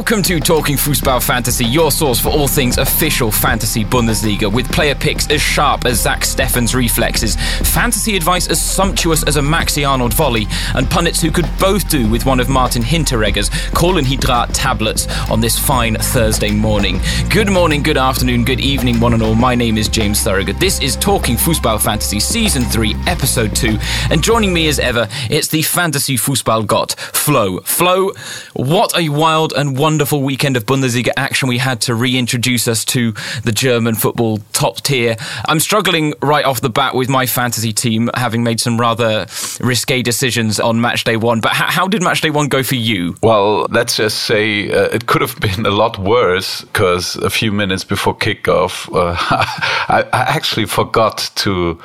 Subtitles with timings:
[0.00, 4.94] Welcome to Talking Fußball Fantasy, your source for all things official fantasy Bundesliga, with player
[4.94, 10.14] picks as sharp as Zach Steffen's reflexes, fantasy advice as sumptuous as a Maxi Arnold
[10.14, 15.42] volley, and pundits who could both do with one of Martin Hinteregger's Kohlenhydrat tablets on
[15.42, 16.98] this fine Thursday morning.
[17.28, 19.34] Good morning, good afternoon, good evening, one and all.
[19.34, 20.56] My name is James Thorogood.
[20.58, 23.76] This is Talking Fußball Fantasy Season 3, Episode 2,
[24.10, 27.60] and joining me as ever, it's the Fantasy Fußball got Flo.
[27.60, 28.12] Flo,
[28.54, 33.12] what a wild and wonderful weekend of Bundesliga action we had to reintroduce us to
[33.44, 35.16] the German football top tier.
[35.48, 39.26] I'm struggling right off the bat with my fantasy team, having made some rather
[39.60, 41.40] risque decisions on match day one.
[41.40, 43.16] But how, how did match day one go for you?
[43.22, 47.52] Well, let's just say uh, it could have been a lot worse because a few
[47.52, 51.80] minutes before kickoff, uh, I, I actually forgot to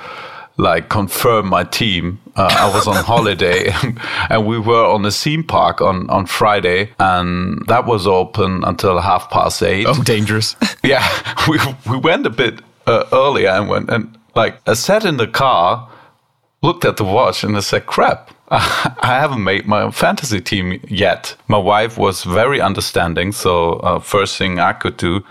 [0.58, 2.20] like confirm my team.
[2.36, 3.74] Uh, I was on holiday
[4.30, 9.00] and we were on the theme park on, on Friday and that was open until
[9.00, 9.86] half past eight.
[9.88, 10.56] Oh, dangerous.
[10.84, 11.06] yeah,
[11.48, 15.28] we, we went a bit uh, earlier and went and like I sat in the
[15.28, 15.90] car,
[16.62, 21.36] looked at the watch and I said, crap, I haven't made my fantasy team yet.
[21.48, 23.32] My wife was very understanding.
[23.32, 25.24] So uh, first thing I could do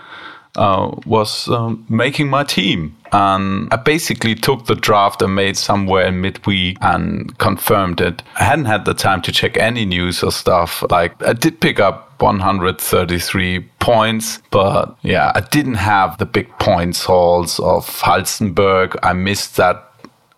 [0.55, 2.95] uh, was um, making my team.
[3.11, 8.21] And I basically took the draft and made somewhere in midweek and confirmed it.
[8.39, 10.83] I hadn't had the time to check any news or stuff.
[10.89, 17.05] Like I did pick up 133 points, but yeah, I didn't have the big points
[17.05, 18.97] hauls of Halstenberg.
[19.03, 19.85] I missed that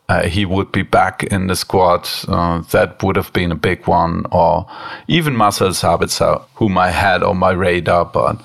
[0.10, 2.08] uh, he would be back in the squad.
[2.28, 4.26] Uh, that would have been a big one.
[4.32, 4.66] Or
[5.08, 8.06] even Marcel Sabitzer, whom I had on my radar.
[8.06, 8.42] But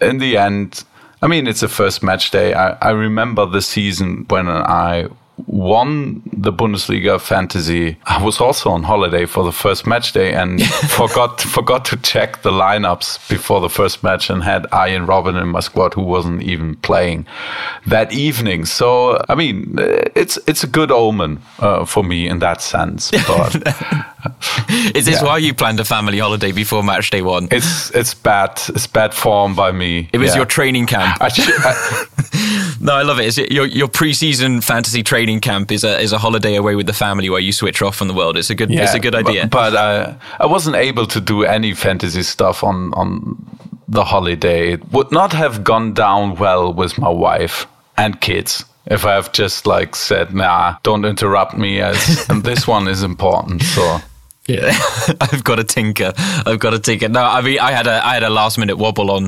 [0.00, 0.84] in the end,
[1.20, 2.54] I mean, it's a first match day.
[2.54, 5.08] I, I remember the season when I
[5.46, 7.96] won the Bundesliga fantasy.
[8.04, 12.42] I was also on holiday for the first match day and forgot forgot to check
[12.42, 16.42] the lineups before the first match and had Arjen Robben in my squad who wasn't
[16.42, 17.26] even playing
[17.86, 18.64] that evening.
[18.64, 23.10] So I mean, it's it's a good omen uh, for me in that sense.
[23.28, 23.54] But
[24.96, 25.24] is this yeah.
[25.24, 27.48] why you planned a family holiday before match day one?
[27.50, 30.08] It's it's bad it's bad form by me.
[30.12, 30.36] It was yeah.
[30.36, 31.18] your training camp.
[31.20, 33.26] I, I, no, I love it.
[33.26, 36.86] Is it your your preseason fantasy training camp is a is a holiday away with
[36.86, 38.36] the family where you switch off from the world.
[38.36, 39.42] It's a good yeah, it's a good idea.
[39.46, 43.36] But, but uh, I wasn't able to do any fantasy stuff on on
[43.88, 44.72] the holiday.
[44.72, 49.32] It would not have gone down well with my wife and kids if I have
[49.32, 53.62] just like said, nah, don't interrupt me as and this one is important.
[53.62, 54.00] So
[54.48, 54.72] yeah,
[55.20, 56.14] I've got a tinker.
[56.16, 57.10] I've got a tinker.
[57.10, 59.26] No, I mean, I had a I had a last minute wobble on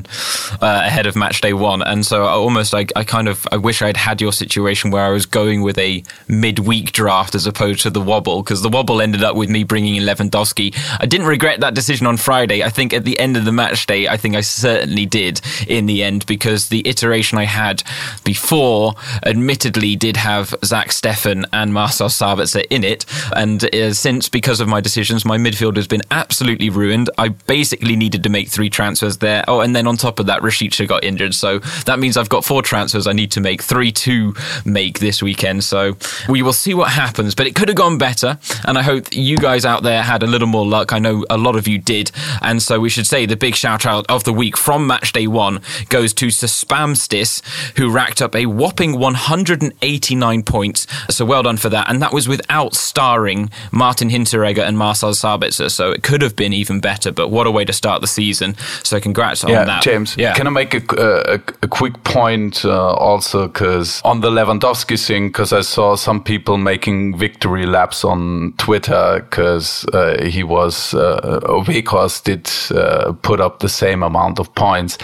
[0.63, 3.59] uh, ahead of match day one, and so I almost I, I kind of I
[3.59, 7.83] wish I'd had your situation where I was going with a midweek draft as opposed
[7.83, 10.75] to the wobble because the wobble ended up with me bringing in Lewandowski.
[10.99, 12.65] I didn't regret that decision on Friday.
[12.65, 15.85] I think at the end of the match day, I think I certainly did in
[15.85, 17.83] the end because the iteration I had
[18.25, 18.95] before,
[19.27, 23.05] admittedly, did have Zach Steffen and Marcel Sabitzer in it,
[23.37, 27.11] and uh, since because of my decision My midfield has been absolutely ruined.
[27.19, 29.45] I basically needed to make three transfers there.
[29.49, 31.35] Oh, and then on top of that, Rashica got injured.
[31.35, 34.35] So that means I've got four transfers I need to make, three to
[34.65, 35.65] make this weekend.
[35.65, 35.97] So
[36.29, 37.35] we will see what happens.
[37.35, 38.39] But it could have gone better.
[38.65, 40.93] And I hope you guys out there had a little more luck.
[40.93, 42.13] I know a lot of you did.
[42.41, 45.27] And so we should say the big shout out of the week from match day
[45.27, 47.43] one goes to Suspamstis,
[47.77, 50.87] who racked up a whopping 189 points.
[51.09, 51.91] So well done for that.
[51.91, 56.37] And that was without starring Martin Hinteregger and Marcel Marcel Sabitzer, so it could have
[56.37, 57.13] been even better.
[57.13, 58.57] But what a way to start the season!
[58.83, 60.17] So congrats yeah, on that, James.
[60.17, 60.35] Yeah.
[60.35, 63.49] Can I make a, a, a quick point uh, also?
[63.49, 69.21] Because on the Lewandowski thing, because I saw some people making victory laps on Twitter
[69.21, 74.99] because uh, he was uh, Weghorst did uh, put up the same amount of points.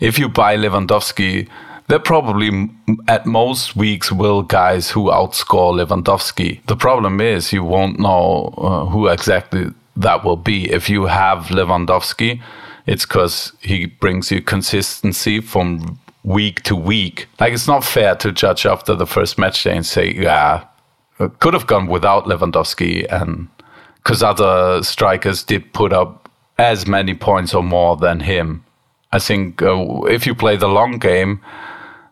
[0.00, 1.48] If you buy Lewandowski
[1.92, 2.70] there probably
[3.06, 6.64] at most weeks will guys who outscore Lewandowski.
[6.64, 9.66] The problem is you won't know uh, who exactly
[9.96, 10.70] that will be.
[10.70, 12.40] If you have Lewandowski,
[12.86, 17.28] it's because he brings you consistency from week to week.
[17.38, 20.64] Like it's not fair to judge after the first match day and say, yeah,
[21.40, 23.48] could have gone without Lewandowski, and
[23.96, 28.64] because other strikers did put up as many points or more than him.
[29.12, 31.42] I think uh, if you play the long game,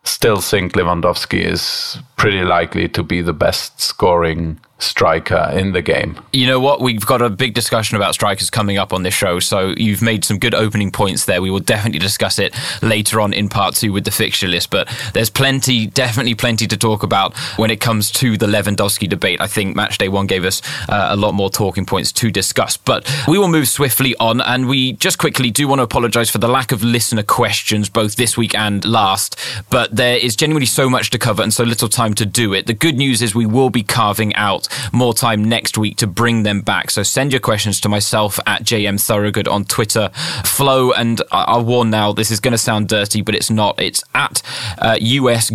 [0.05, 6.19] still think Lewandowski is pretty likely to be the best scoring striker in the game.
[6.33, 6.81] You know what?
[6.81, 10.25] We've got a big discussion about strikers coming up on this show, so you've made
[10.25, 11.43] some good opening points there.
[11.43, 14.89] We will definitely discuss it later on in part two with the fixture list, but
[15.13, 19.41] there's plenty, definitely plenty to talk about when it comes to the Lewandowski debate.
[19.41, 22.77] I think match day one gave us uh, a lot more talking points to discuss,
[22.77, 26.39] but we will move swiftly on, and we just quickly do want to apologise for
[26.39, 29.39] the lack of listener questions both this week and last,
[29.71, 32.67] but there is genuinely so much to cover and so little time to do it.
[32.67, 36.43] The good news is we will be carving out more time next week to bring
[36.43, 36.91] them back.
[36.91, 40.11] So send your questions to myself at JM Thorogood on Twitter,
[40.45, 43.81] Flo, and I'll warn now, this is going to sound dirty, but it's not.
[43.81, 44.43] It's at
[44.79, 45.51] uh, US.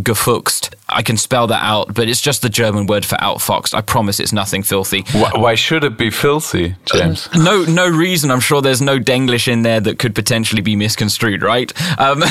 [0.96, 3.74] I can spell that out, but it's just the German word for outfoxed.
[3.74, 5.04] I promise it's nothing filthy.
[5.12, 7.28] Why, why should it be filthy, James?
[7.34, 8.32] Uh, no, no reason.
[8.32, 11.74] I'm sure there's no Denglish in there that could potentially be misconstrued, right?
[12.00, 12.20] Um,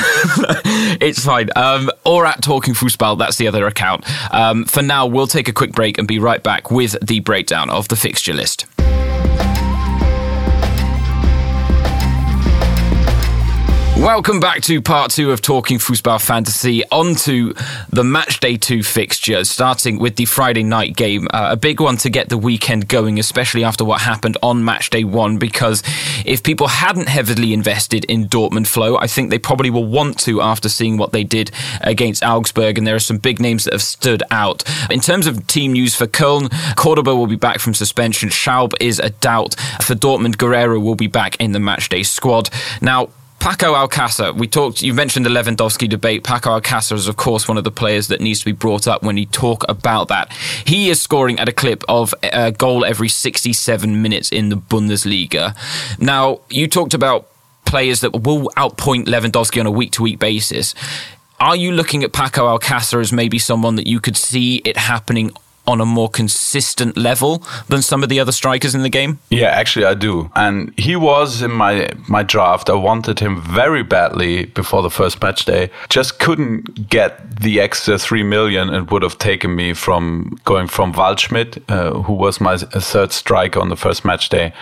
[0.99, 1.49] it's fine.
[1.55, 4.03] Um, or at Talking Fußball, that's the other account.
[4.33, 7.69] Um, for now, we'll take a quick break and be right back with the breakdown
[7.69, 8.65] of the fixture list.
[13.97, 16.83] Welcome back to part two of Talking Fußball Fantasy.
[16.91, 17.55] On to
[17.89, 21.27] the match day two fixtures, starting with the Friday night game.
[21.33, 24.89] Uh, a big one to get the weekend going, especially after what happened on match
[24.89, 25.81] day one, because
[26.25, 30.41] if people hadn't heavily invested in Dortmund Flo, I think they probably will want to
[30.41, 32.77] after seeing what they did against Augsburg.
[32.77, 34.63] And there are some big names that have stood out.
[34.91, 38.27] In terms of team news for Köln, Cordoba will be back from suspension.
[38.27, 39.55] Schaub is a doubt.
[39.81, 42.49] For Dortmund, Guerreiro will be back in the match day squad.
[42.81, 43.09] Now,
[43.45, 46.23] Paco Alcacer, we talked, you mentioned the Lewandowski debate.
[46.23, 49.03] Paco Alcacer is, of course, one of the players that needs to be brought up
[49.03, 50.33] when you talk about that.
[50.65, 55.55] He is scoring at a clip of a goal every 67 minutes in the Bundesliga.
[55.99, 57.29] Now, you talked about
[57.65, 60.73] players that will outpoint Lewandowski on a week to week basis.
[61.39, 65.31] Are you looking at Paco Alcacer as maybe someone that you could see it happening
[65.67, 69.19] on a more consistent level than some of the other strikers in the game?
[69.29, 70.31] Yeah, actually I do.
[70.35, 72.69] And he was in my my draft.
[72.69, 75.69] I wanted him very badly before the first match day.
[75.89, 80.93] Just couldn't get the extra 3 million it would have taken me from going from
[80.93, 84.53] Waldschmidt, uh, who was my third striker on the first match day,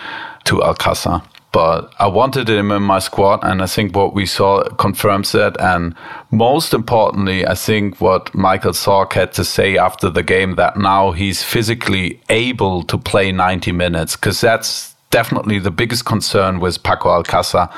[0.45, 1.21] to Alcacer
[1.53, 5.55] but I wanted him in my squad, and I think what we saw confirms that.
[5.61, 5.95] And
[6.31, 11.11] most importantly, I think what Michael Zorc had to say after the game that now
[11.11, 17.21] he's physically able to play 90 minutes, because that's definitely the biggest concern with Paco
[17.21, 17.71] Alcacer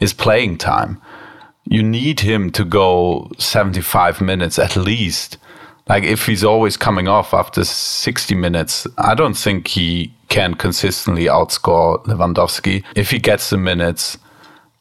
[0.00, 1.00] is playing time.
[1.64, 5.38] You need him to go 75 minutes at least.
[5.88, 11.24] Like if he's always coming off after 60 minutes, I don't think he can consistently
[11.24, 12.84] outscore Lewandowski.
[12.94, 14.16] If he gets the minutes,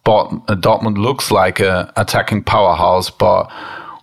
[0.06, 3.52] Dortmund looks like a attacking powerhouse, but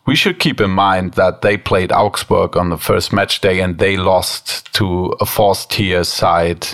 [0.06, 3.78] we should keep in mind that they played Augsburg on the first match day and
[3.78, 6.66] they lost to a fourth tier side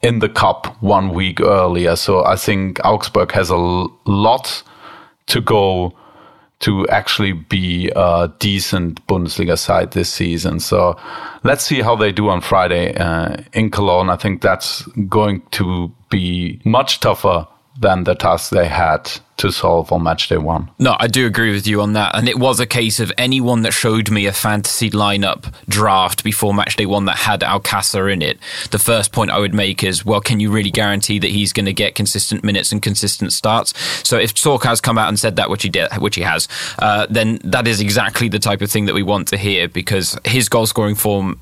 [0.00, 1.96] in the cup one week earlier.
[1.96, 4.62] So I think Augsburg has a lot
[5.26, 5.92] to go
[6.60, 10.58] to actually be a decent Bundesliga side this season.
[10.58, 10.98] So
[11.44, 14.10] let's see how they do on Friday uh, in Cologne.
[14.10, 17.46] I think that's going to be much tougher
[17.80, 20.68] than the task they had to solve on match day one.
[20.78, 22.14] No, I do agree with you on that.
[22.14, 26.52] And it was a case of anyone that showed me a fantasy lineup draft before
[26.52, 28.38] match day one that had Alcacer in it.
[28.70, 31.66] The first point I would make is, well, can you really guarantee that he's going
[31.66, 33.72] to get consistent minutes and consistent starts?
[34.06, 36.48] So if Zorc has come out and said that, which he did, which he has,
[36.80, 40.18] uh, then that is exactly the type of thing that we want to hear because
[40.24, 41.40] his goal scoring form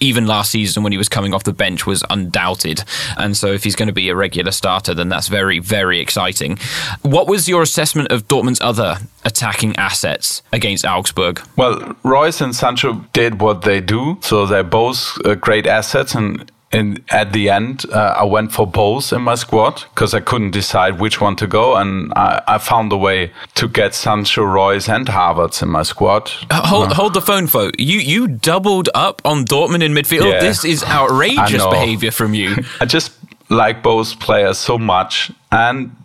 [0.00, 2.84] even last season when he was coming off the bench was undoubted.
[3.16, 6.58] And so if he's going to be a regular starter, then that's very, very exciting.
[7.02, 11.40] What was your assessment of Dortmund's other attacking assets against Augsburg?
[11.56, 14.18] Well, Reus and Sancho did what they do.
[14.20, 16.14] So they're both uh, great assets.
[16.14, 20.20] And and at the end, uh, I went for both in my squad because I
[20.20, 24.42] couldn't decide which one to go, and I, I, found a way to get Sancho,
[24.42, 26.30] Reus, and Havertz in my squad.
[26.50, 27.70] Uh, hold, uh, hold the phone, Fo.
[27.78, 30.30] You you doubled up on Dortmund in midfield.
[30.30, 32.56] Yeah, this is outrageous behavior from you.
[32.80, 33.12] I just
[33.48, 35.96] like both players so much, and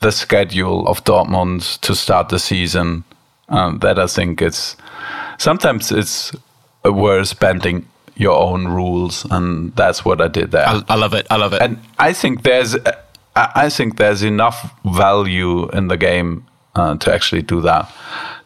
[0.00, 3.04] the schedule of Dortmund to start the season.
[3.48, 4.76] Um, that I think it's
[5.36, 6.32] sometimes it's
[6.84, 7.86] worth spending
[8.16, 10.66] your own rules, and that's what I did there.
[10.66, 11.26] I, I love it.
[11.30, 11.62] I love it.
[11.62, 12.76] And I think there's,
[13.34, 17.90] I think there's enough value in the game uh, to actually do that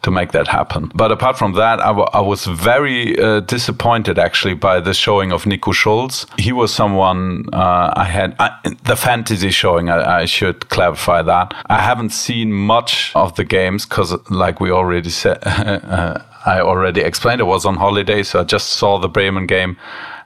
[0.03, 0.91] to make that happen.
[0.93, 5.45] But apart from that, I, I was very uh, disappointed actually by the showing of
[5.45, 6.25] Nico Schulz.
[6.37, 9.89] He was someone uh, I had I, the fantasy showing.
[9.89, 14.71] I, I, should clarify that I haven't seen much of the games because, like we
[14.71, 15.39] already said.
[16.47, 19.75] I already explained I was on holiday, so I just saw the Bremen game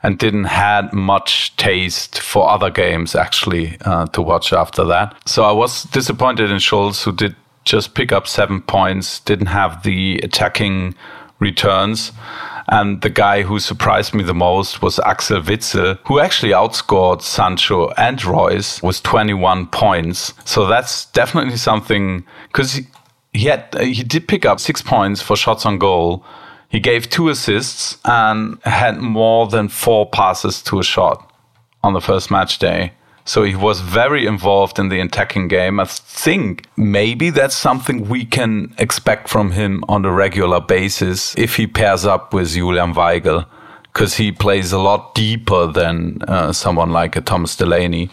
[0.03, 5.15] and didn't had much taste for other games actually uh, to watch after that.
[5.25, 7.35] So I was disappointed in Schulz, who did
[7.65, 10.93] just pick up seven points, didn't have the attacking
[11.39, 12.11] returns.
[12.67, 17.89] And the guy who surprised me the most was Axel Witsel, who actually outscored Sancho
[17.97, 20.33] and Reus with 21 points.
[20.45, 22.79] So that's definitely something because
[23.33, 26.23] he, had he did pick up six points for shots on goal.
[26.69, 31.31] He gave two assists and had more than four passes to a shot
[31.83, 32.93] on the first match day.
[33.25, 35.79] So he was very involved in the attacking game.
[35.79, 41.55] I think maybe that's something we can expect from him on a regular basis if
[41.55, 43.45] he pairs up with Julian Weigl,
[43.83, 48.09] because he plays a lot deeper than uh, someone like a Thomas Delaney.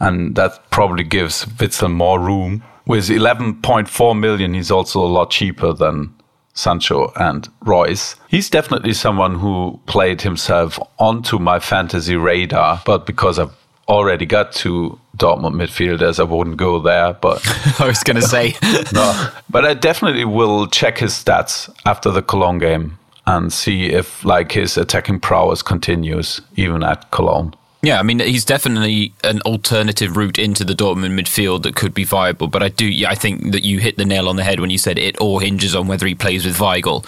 [0.00, 2.62] And that probably gives Witsel more room.
[2.88, 6.12] With 11.4 million, he's also a lot cheaper than
[6.54, 8.16] Sancho and Reus.
[8.28, 13.54] He's definitely someone who played himself onto my fantasy radar, but because I've
[13.88, 16.20] already got to Dortmund midfielders.
[16.20, 17.42] I wouldn't go there, but
[17.80, 18.54] I was going to say
[18.92, 19.30] no.
[19.50, 24.52] But I definitely will check his stats after the Cologne game and see if like
[24.52, 27.54] his attacking prowess continues even at Cologne.
[27.80, 32.04] Yeah, I mean he's definitely an alternative route into the Dortmund midfield that could be
[32.04, 32.48] viable.
[32.48, 34.78] But I do, I think that you hit the nail on the head when you
[34.78, 37.06] said it all hinges on whether he plays with Weigl.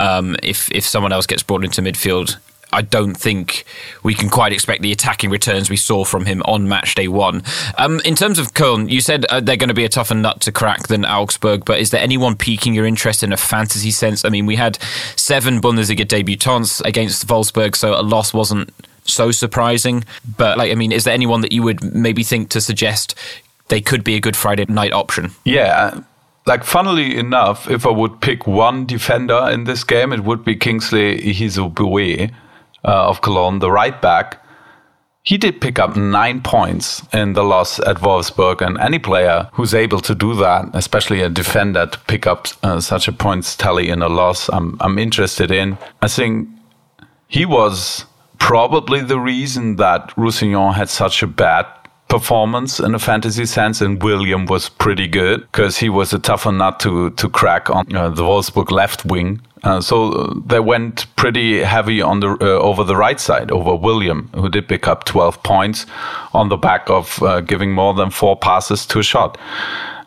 [0.00, 2.36] Um, if if someone else gets brought into midfield,
[2.72, 3.64] I don't think
[4.02, 7.42] we can quite expect the attacking returns we saw from him on match day one.
[7.78, 10.40] Um, in terms of Köln, you said uh, they're going to be a tougher nut
[10.42, 14.24] to crack than Augsburg, but is there anyone piquing your interest in a fantasy sense?
[14.24, 14.78] I mean, we had
[15.16, 18.74] seven Bundesliga debutants against Wolfsburg, so a loss wasn't
[19.10, 20.04] so surprising.
[20.36, 23.14] But, like, I mean, is there anyone that you would maybe think to suggest
[23.68, 25.32] they could be a good Friday night option?
[25.44, 26.00] Yeah
[26.46, 30.56] like funnily enough, if I would pick one defender in this game, it would be
[30.56, 32.32] Kingsley Ehizibue
[32.84, 34.42] uh, of Cologne, the right back,
[35.22, 38.66] he did pick up nine points in the loss at Wolfsburg.
[38.66, 42.80] And any player who's able to do that, especially a defender, to pick up uh,
[42.80, 45.76] such a points tally in a loss, I'm, I'm interested in.
[46.00, 46.48] I think
[47.26, 48.06] he was
[48.38, 51.66] probably the reason that Roussillon had such a bad
[52.08, 56.52] performance in a fantasy sense, and William was pretty good because he was a tougher
[56.52, 59.40] nut to to crack on uh, the Wolfsburg left wing.
[59.62, 63.74] Uh, so uh, they went pretty heavy on the uh, over the right side over
[63.74, 65.86] William, who did pick up 12 points
[66.32, 69.36] on the back of uh, giving more than four passes to a shot.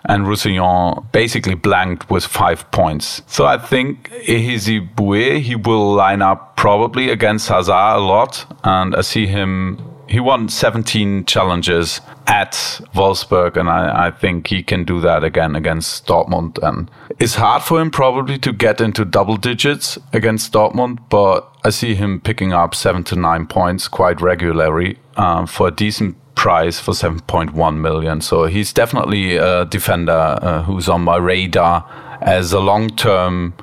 [0.06, 3.22] And Roussillon basically blanked with five points.
[3.28, 8.46] So I think Ehizibue, he will line up probably against Hazard a lot.
[8.64, 12.52] And I see him he won 17 challenges at
[12.94, 16.60] Wolfsburg, and I, I, think he can do that again against Dortmund.
[16.62, 21.70] And it's hard for him probably to get into double digits against Dortmund, but I
[21.70, 26.80] see him picking up seven to nine points quite regularly uh, for a decent price
[26.80, 28.22] for 7.1 million.
[28.22, 31.88] So he's definitely a defender uh, who's on my radar
[32.22, 33.54] as a long term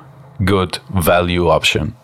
[0.43, 1.95] good value option.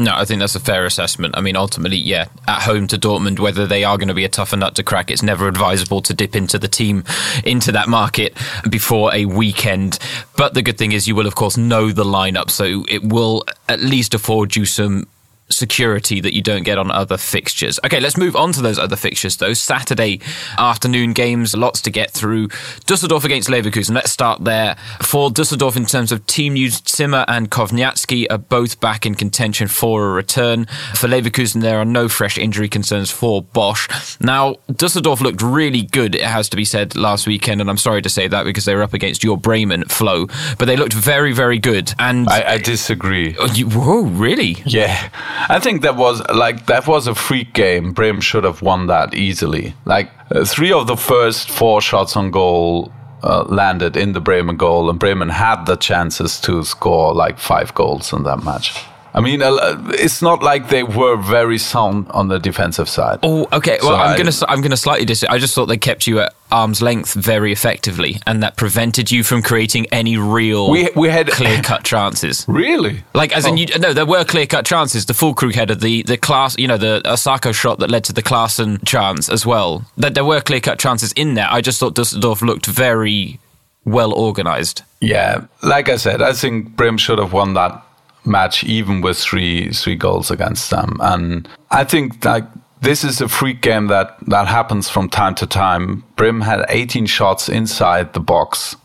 [0.00, 1.36] No, I think that's a fair assessment.
[1.36, 4.28] I mean, ultimately, yeah, at home to Dortmund, whether they are going to be a
[4.28, 7.02] tougher nut to crack, it's never advisable to dip into the team,
[7.44, 8.36] into that market
[8.70, 9.98] before a weekend.
[10.36, 13.42] But the good thing is, you will, of course, know the lineup, so it will
[13.68, 15.08] at least afford you some
[15.50, 17.78] security that you don't get on other fixtures.
[17.84, 19.52] Okay, let's move on to those other fixtures though.
[19.52, 20.20] Saturday
[20.58, 22.48] afternoon games, lots to get through.
[22.86, 23.94] Dusseldorf against Leverkusen.
[23.94, 24.76] Let's start there.
[25.02, 29.68] For Dusseldorf, in terms of team news, Zimmer and Kownacki are both back in contention
[29.68, 30.66] for a return.
[30.94, 34.20] For Leverkusen, there are no fresh injury concerns for Bosz.
[34.20, 38.02] Now, Dusseldorf looked really good, it has to be said, last weekend, and I'm sorry
[38.02, 40.26] to say that because they were up against your Bremen Flo,
[40.58, 41.92] but they looked very, very good.
[41.98, 43.36] And I, I disagree.
[43.38, 44.62] Oh, you, whoa, really?
[44.64, 45.08] Yeah.
[45.48, 47.92] I think that was like that was a freak game.
[47.92, 49.74] Bremen should have won that easily.
[49.84, 52.92] Like uh, three of the first four shots on goal
[53.22, 57.74] uh, landed in the Bremen goal, and Bremen had the chances to score like five
[57.74, 58.84] goals in that match.
[59.14, 63.20] I mean, it's not like they were very sound on the defensive side.
[63.22, 63.78] Oh, okay.
[63.80, 65.34] Well, so I'm I, gonna I'm gonna slightly disagree.
[65.34, 69.22] I just thought they kept you at arm's length very effectively, and that prevented you
[69.22, 72.44] from creating any real we we had clear cut chances.
[72.48, 73.02] Really?
[73.14, 73.50] Like as oh.
[73.50, 75.06] in you no, there were clear cut chances.
[75.06, 78.22] The Füllkrug header, the the class, you know, the Osako shot that led to the
[78.22, 79.84] Klaassen chance as well.
[79.96, 81.48] That there were clear cut chances in there.
[81.50, 83.40] I just thought Dusseldorf looked very
[83.84, 84.82] well organized.
[85.00, 87.82] Yeah, like I said, I think Brim should have won that
[88.28, 90.96] match even with three three goals against them.
[91.00, 92.44] And I think like
[92.80, 96.04] this is a freak game that that happens from time to time.
[96.16, 98.76] Brim had 18 shots inside the box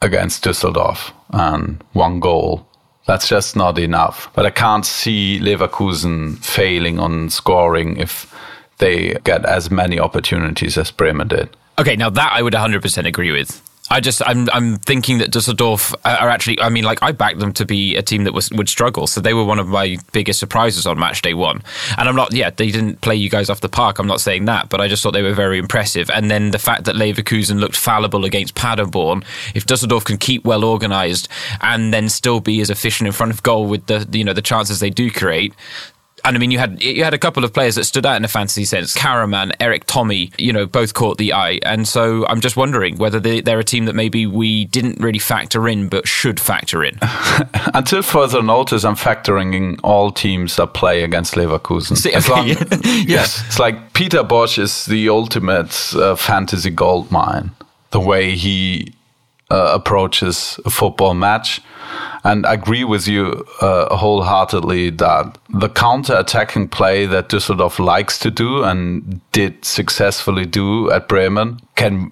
[0.00, 2.66] against Düsseldorf and one goal
[3.06, 4.30] That's just not enough.
[4.34, 8.32] But I can't see Leverkusen failing on scoring if
[8.78, 11.54] they get as many opportunities as Bremen did.
[11.78, 13.60] Okay, now that I would 100% agree with.
[13.94, 17.38] I just I'm I'm thinking that Dusseldorf uh, are actually I mean like I backed
[17.38, 19.06] them to be a team that was would struggle.
[19.06, 21.62] So they were one of my biggest surprises on match day 1
[21.96, 24.00] and I'm not yeah they didn't play you guys off the park.
[24.00, 26.10] I'm not saying that but I just thought they were very impressive.
[26.10, 29.22] And then the fact that Leverkusen looked fallible against Paderborn
[29.54, 31.28] if Dusseldorf can keep well organized
[31.60, 34.42] and then still be as efficient in front of goal with the you know the
[34.42, 35.54] chances they do create
[36.24, 38.24] and I mean, you had you had a couple of players that stood out in
[38.24, 38.94] a fantasy sense.
[38.96, 41.60] Karaman, Erik Thommy, you know, both caught the eye.
[41.62, 45.18] And so I'm just wondering whether they, they're a team that maybe we didn't really
[45.18, 46.98] factor in, but should factor in.
[47.74, 51.96] Until further notice, I'm factoring in all teams that play against Leverkusen.
[51.96, 52.56] See, okay, long, yeah.
[53.06, 57.50] yes, it's like Peter Bosz is the ultimate uh, fantasy gold mine.
[57.90, 58.94] The way he
[59.54, 61.60] approaches a football match
[62.24, 68.18] and I agree with you uh, wholeheartedly that the counter attacking play that Düsseldorf likes
[68.20, 72.10] to do and did successfully do at Bremen can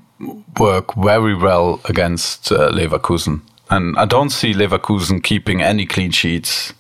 [0.59, 3.41] work very well against uh, Leverkusen.
[3.71, 6.75] And I don't see Leverkusen keeping any clean sheets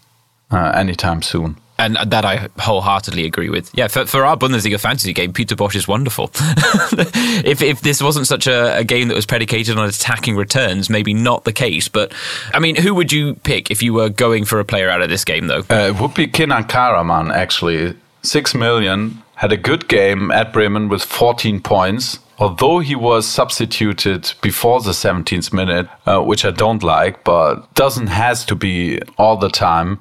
[0.50, 3.70] uh, anytime soon and that I wholeheartedly agree with.
[3.74, 6.30] Yeah, for, for our Bundesliga fantasy game, Peter Bosz is wonderful.
[6.34, 11.12] if if this wasn't such a, a, game that was predicated on attacking returns, maybe
[11.12, 11.88] not the case.
[11.88, 12.12] But
[12.54, 15.08] I mean, who would you pick if you were going for a player out of
[15.08, 15.64] this game, though?
[15.70, 17.34] Uh, it would be Kenan Karaman.
[17.34, 22.20] Actually, six million had a good game at Bremen with 14 points.
[22.38, 28.08] Although he was substituted before the 17th minute, uh, which I don't like, but doesn't
[28.08, 30.00] has to be all the time.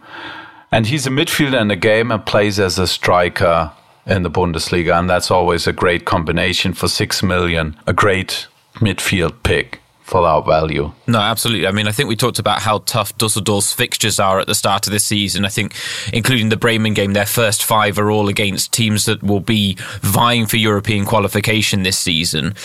[0.71, 3.73] And he's a midfielder in the game and plays as a striker
[4.05, 4.97] in the Bundesliga.
[4.97, 7.77] And that's always a great combination for six million.
[7.87, 10.93] A great midfield pick for that value.
[11.11, 11.67] No, absolutely.
[11.67, 14.87] I mean, I think we talked about how tough Dusseldorf's fixtures are at the start
[14.87, 15.45] of the season.
[15.45, 15.75] I think,
[16.13, 20.45] including the Bremen game, their first five are all against teams that will be vying
[20.45, 22.55] for European qualification this season.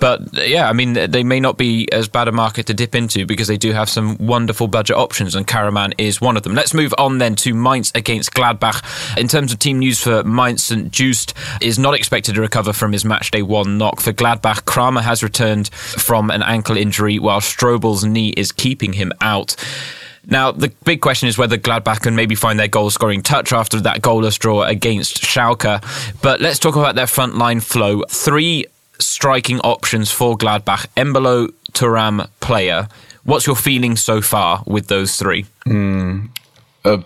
[0.00, 3.26] But yeah, I mean, they may not be as bad a market to dip into
[3.26, 6.54] because they do have some wonderful budget options, and Karaman is one of them.
[6.54, 8.82] Let's move on then to Mainz against Gladbach.
[9.18, 10.90] In terms of team news for Mainz, St.
[10.90, 11.32] Juste
[11.62, 14.00] is not expected to recover from his matchday one knock.
[14.00, 17.40] For Gladbach, Kramer has returned from an ankle injury while while
[18.02, 19.54] Knee is keeping him out.
[20.26, 23.80] Now, the big question is whether Gladbach can maybe find their goal scoring touch after
[23.80, 25.82] that goalless draw against Schalke.
[26.22, 28.04] But let's talk about their front line Flo.
[28.08, 28.64] Three
[28.98, 32.86] striking options for Gladbach Embolo, Thuram, Plea.
[33.24, 35.46] What's your feeling so far with those three?
[35.66, 36.30] Mm,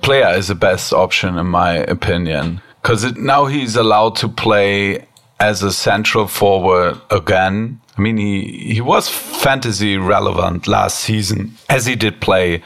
[0.00, 5.06] Plea is the best option, in my opinion, because now he's allowed to play
[5.40, 7.80] as a central forward again.
[7.96, 12.62] I mean, he, he was fantasy relevant last season as he did play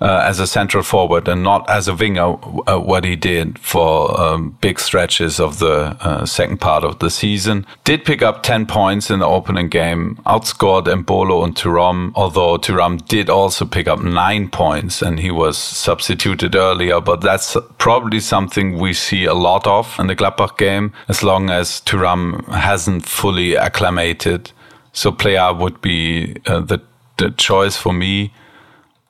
[0.00, 4.20] uh, as a central forward and not as a winger, uh, what he did for
[4.20, 7.66] um, big stretches of the uh, second part of the season.
[7.84, 13.06] Did pick up 10 points in the opening game, outscored Embolo and Thuram, although Thuram
[13.06, 18.78] did also pick up nine points and he was substituted earlier, but that's probably something
[18.78, 23.56] we see a lot of in the Gladbach game, as long as Thuram hasn't fully
[23.56, 24.52] acclimated
[24.94, 26.80] so Plea would be uh, the
[27.16, 28.32] the choice for me,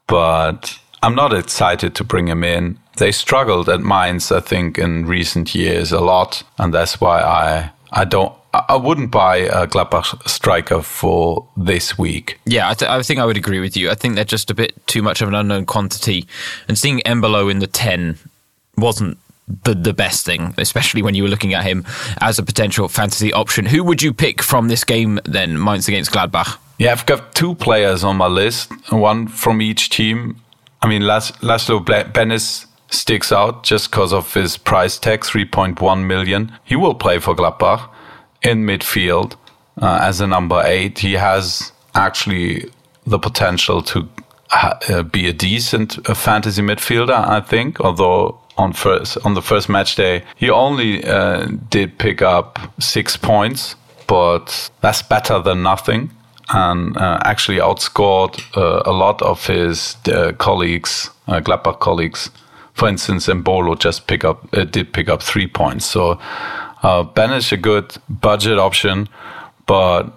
[0.06, 2.78] but I'm not excited to bring him in.
[2.96, 7.70] They struggled at Mainz, I think, in recent years a lot, and that's why I
[7.92, 8.32] I don't
[8.68, 12.38] I wouldn't buy a Gladbach striker for this week.
[12.46, 13.90] Yeah, I, th- I, think I would agree with you.
[13.90, 16.28] I think they're just a bit too much of an unknown quantity.
[16.68, 18.16] And seeing Embolo in the 10
[18.76, 19.18] wasn't
[19.64, 21.84] the the best thing, especially when you were looking at him
[22.20, 23.66] as a potential fantasy option.
[23.66, 26.58] Who would you pick from this game then, Mainz against Gladbach?
[26.78, 30.40] Yeah, I've got two players on my list, one from each team.
[30.82, 31.80] I mean, Las- Laszlo
[32.12, 36.52] Benes sticks out just because of his price tag, 3.1 million.
[36.64, 37.88] He will play for Gladbach
[38.42, 39.34] in midfield
[39.80, 40.98] uh, as a number eight.
[40.98, 42.70] He has actually
[43.06, 44.08] the potential to
[44.50, 49.68] uh, be a decent uh, fantasy midfielder, I think, although on first on the first
[49.68, 50.22] match day.
[50.36, 53.74] He only uh, did pick up six points,
[54.06, 56.10] but that's better than nothing,
[56.50, 62.30] and uh, actually outscored uh, a lot of his uh, colleagues, uh, Gladbach colleagues.
[62.74, 65.86] For instance, Embolo just pick up uh, did pick up three points.
[65.86, 66.18] So
[66.82, 69.08] uh, Benes a good budget option,
[69.66, 70.12] but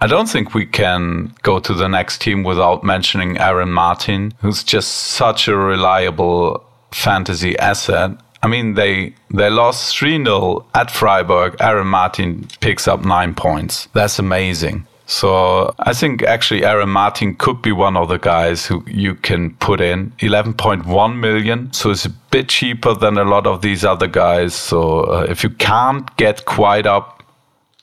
[0.00, 4.62] I don't think we can go to the next team without mentioning Aaron Martin, who's
[4.64, 8.10] just such a reliable fantasy asset.
[8.42, 11.56] I mean, they they lost 3 0 at Freiburg.
[11.60, 13.86] Aaron Martin picks up nine points.
[13.94, 14.86] That's amazing.
[15.12, 19.54] So I think actually Aaron Martin could be one of the guys who you can
[19.56, 21.70] put in 11.1 million.
[21.72, 24.54] So it's a bit cheaper than a lot of these other guys.
[24.54, 27.22] So uh, if you can't get quite up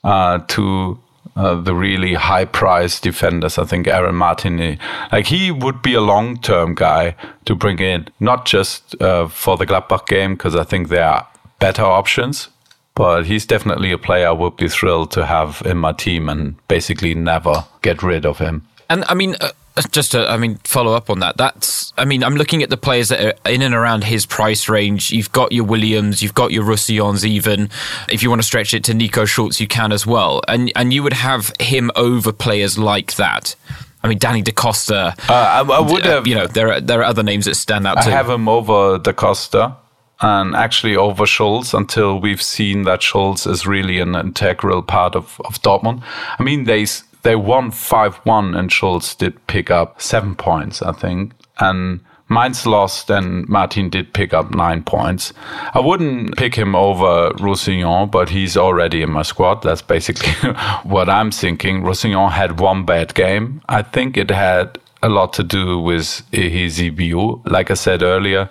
[0.02, 0.98] uh, to
[1.36, 4.78] uh, the really high price defenders, I think Aaron Martin,
[5.12, 7.14] like he would be a long term guy
[7.44, 11.28] to bring in, not just uh, for the Gladbach game, because I think there are
[11.60, 12.48] better options
[13.00, 16.54] but he's definitely a player I would be thrilled to have in my team and
[16.68, 18.68] basically never get rid of him.
[18.90, 19.52] And I mean, uh,
[19.90, 21.38] just to, I mean, follow up on that.
[21.38, 24.68] That's, I mean, I'm looking at the players that are in and around his price
[24.68, 25.12] range.
[25.12, 27.24] You've got your Williams, you've got your Roussillons.
[27.24, 27.70] Even
[28.10, 30.42] if you want to stretch it to Nico Schulz, you can as well.
[30.46, 33.56] And and you would have him over players like that.
[34.04, 35.14] I mean, Danny Da Costa.
[35.26, 36.26] Uh, I, I, would have.
[36.26, 37.96] you know, there are there are other names that stand out.
[37.96, 38.10] I too.
[38.10, 39.76] have him over Da Costa
[40.20, 45.40] and actually over Schulz until we've seen that Schulz is really an integral part of,
[45.44, 46.02] of Dortmund.
[46.38, 46.86] I mean, they
[47.22, 51.32] they won 5-1 and Schulz did pick up seven points, I think.
[51.58, 55.32] And Mainz lost and Martin did pick up nine points.
[55.74, 59.62] I wouldn't pick him over Roussillon, but he's already in my squad.
[59.62, 60.32] That's basically
[60.84, 61.82] what I'm thinking.
[61.82, 63.60] Roussillon had one bad game.
[63.68, 67.46] I think it had a lot to do with his EBU.
[67.50, 68.48] Like I said earlier,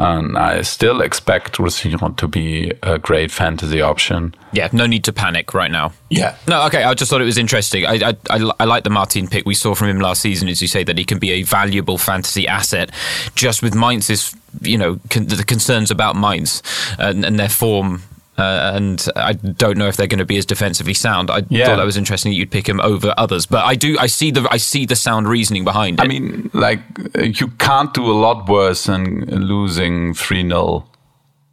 [0.00, 4.34] and I still expect Roussillon to be a great fantasy option.
[4.52, 5.92] Yeah, no need to panic right now.
[6.08, 6.36] Yeah.
[6.48, 6.84] No, okay.
[6.84, 7.84] I just thought it was interesting.
[7.84, 10.62] I I, I, I like the Martin pick we saw from him last season, as
[10.62, 12.90] you say, that he can be a valuable fantasy asset.
[13.34, 16.62] Just with Mainz's, you know, con- the concerns about Mainz
[16.98, 18.02] uh, and, and their form
[18.40, 21.30] uh, and I don't know if they're going to be as defensively sound.
[21.30, 21.66] I yeah.
[21.66, 23.96] thought that was interesting that you'd pick him over others, but I do.
[23.98, 26.02] I see the I see the sound reasoning behind it.
[26.02, 26.80] I mean, like
[27.18, 30.86] you can't do a lot worse than losing three 0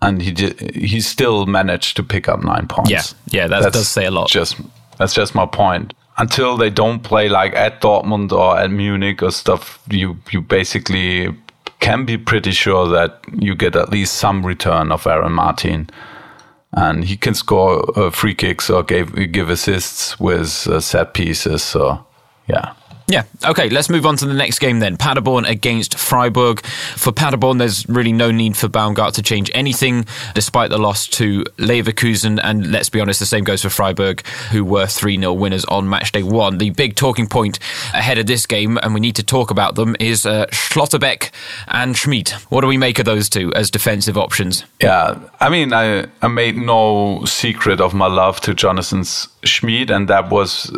[0.02, 0.34] and he
[0.74, 2.92] he still managed to pick up nine points.
[2.92, 4.30] Yeah, yeah, that does say a lot.
[4.30, 4.60] Just
[4.98, 5.94] that's just my point.
[6.20, 11.36] Until they don't play like at Dortmund or at Munich or stuff, you you basically
[11.80, 15.90] can be pretty sure that you get at least some return of Aaron Martin
[16.74, 21.64] and he can score uh, free kicks or give give assists with uh, set pieces.
[21.64, 22.06] So,
[22.48, 22.74] yeah.
[23.08, 23.24] Yeah.
[23.46, 23.70] Okay.
[23.70, 24.98] Let's move on to the next game then.
[24.98, 26.66] Paderborn against Freiburg.
[26.66, 31.44] For Paderborn, there's really no need for Baumgart to change anything, despite the loss to
[31.58, 32.40] Leverkusen.
[32.44, 35.88] And let's be honest, the same goes for Freiburg, who were 3 0 winners on
[35.88, 36.58] match day one.
[36.58, 37.60] The big talking point
[37.94, 41.32] ahead of this game, and we need to talk about them, is uh, Schlotterbeck
[41.70, 42.30] and Schmid.
[42.50, 44.66] What do we make of those two as defensive options?
[44.82, 45.18] Yeah.
[45.40, 49.04] I mean, I, I made no secret of my love to Jonathan
[49.46, 50.70] Schmid, and that was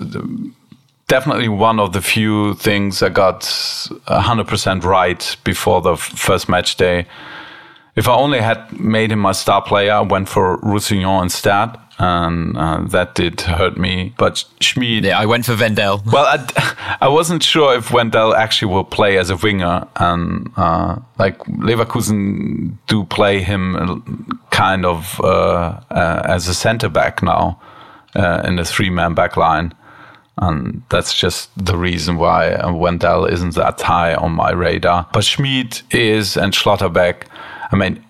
[1.10, 7.06] definitely one of the few things I got 100% right before the first match day.
[7.96, 12.56] If I only had made him my star player, I went for Roussillon instead, and
[12.56, 14.14] uh, that did hurt me.
[14.18, 15.04] But Schmid.
[15.04, 16.02] Yeah, I went for Wendell.
[16.14, 21.00] well, I, I wasn't sure if Wendell actually will play as a winger, and uh,
[21.18, 27.60] like Leverkusen do play him kind of uh, uh as a centre back now
[28.16, 29.74] uh, in the three man back line.
[30.42, 35.08] And that's just the reason why Wendell isn't that high on my radar.
[35.12, 37.24] But Schmid is, and Schlotterbeck,
[37.72, 38.04] I mean,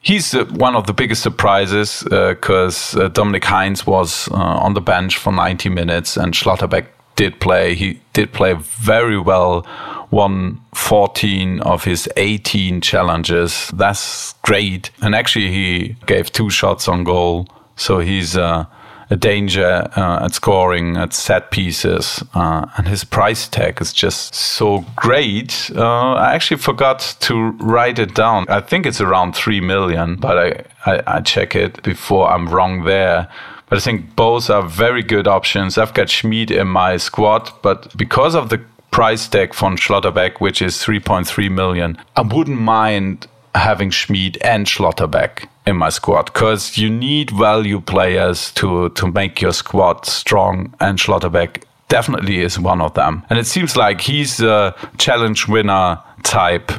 [0.00, 4.80] he's one of the biggest surprises because uh, uh, Dominique Heintz was uh, on the
[4.80, 7.74] bench for 90 minutes and Schlotterbeck did play.
[7.74, 9.66] He did play very well,
[10.10, 13.70] won 14 of his 18 challenges.
[13.74, 14.90] That's great.
[15.00, 17.48] And actually, he gave two shots on goal.
[17.76, 18.66] So he's uh,
[19.12, 24.34] a danger uh, at scoring at set pieces, uh, and his price tag is just
[24.34, 25.70] so great.
[25.76, 28.46] Uh, I actually forgot to write it down.
[28.48, 32.84] I think it's around three million, but I, I, I check it before I'm wrong
[32.84, 33.28] there.
[33.68, 35.76] But I think both are very good options.
[35.76, 40.62] I've got Schmid in my squad, but because of the price tag von Schlotterbeck, which
[40.62, 46.90] is 3.3 million, I wouldn't mind having Schmid and Schlotterbeck in my squad because you
[46.90, 52.94] need value players to to make your squad strong, and Schlotterbeck definitely is one of
[52.94, 53.22] them.
[53.30, 56.72] And it seems like he's a challenge winner type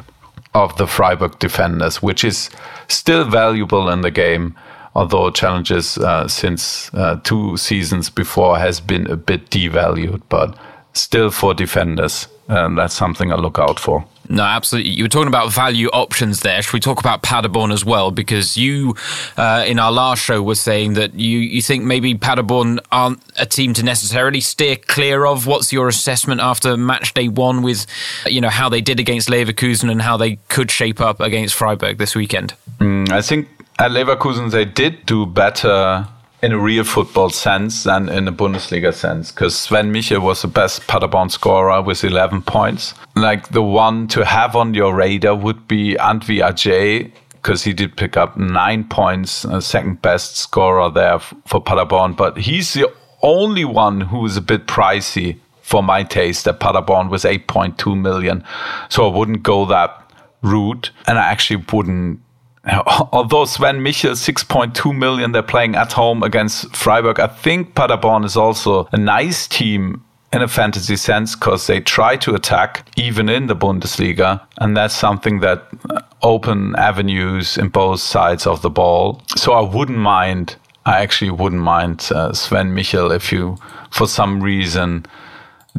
[0.54, 2.50] of the Freiburg defenders, which is
[2.88, 4.54] still valuable in the game.
[4.96, 10.56] Although challenges uh, since uh, two seasons before has been a bit devalued, but
[10.92, 14.04] still for defenders, and that's something I look out for.
[14.28, 14.92] No, absolutely.
[14.92, 16.62] You were talking about value options there.
[16.62, 18.10] Should we talk about Paderborn as well?
[18.10, 18.96] Because you,
[19.36, 23.46] uh, in our last show, were saying that you, you think maybe Paderborn aren't a
[23.46, 25.46] team to necessarily steer clear of.
[25.46, 27.86] What's your assessment after match day one with,
[28.26, 31.98] you know, how they did against Leverkusen and how they could shape up against Freiburg
[31.98, 32.54] this weekend?
[32.78, 36.08] Mm, I think at Leverkusen they did do better
[36.44, 40.48] in a real football sense than in a Bundesliga sense because Sven Michel was the
[40.48, 42.92] best Paderborn scorer with 11 points.
[43.16, 48.18] Like the one to have on your radar would be Antwi-Adjei because he did pick
[48.18, 52.12] up nine points, uh, second best scorer there for Paderborn.
[52.14, 57.08] But he's the only one who is a bit pricey for my taste at Paderborn
[57.08, 58.44] was 8.2 million.
[58.90, 60.90] So I wouldn't go that route.
[61.06, 62.20] And I actually wouldn't
[63.12, 67.20] although Sven Michel, 6.2 million, they're playing at home against Freiburg.
[67.20, 72.16] I think Paderborn is also a nice team in a fantasy sense because they try
[72.16, 74.44] to attack even in the Bundesliga.
[74.58, 79.22] And that's something that uh, open avenues in both sides of the ball.
[79.36, 83.56] So I wouldn't mind, I actually wouldn't mind uh, Sven Michel if you,
[83.90, 85.06] for some reason,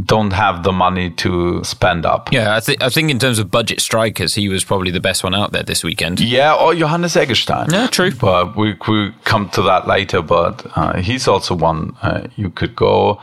[0.03, 2.31] don't have the money to spend up.
[2.31, 5.23] Yeah, I, th- I think in terms of budget strikers, he was probably the best
[5.23, 6.19] one out there this weekend.
[6.19, 7.71] Yeah, or Johannes Eggestein.
[7.71, 8.11] Yeah, true.
[8.11, 10.21] But we we come to that later.
[10.21, 13.21] But uh, he's also one uh, you could go.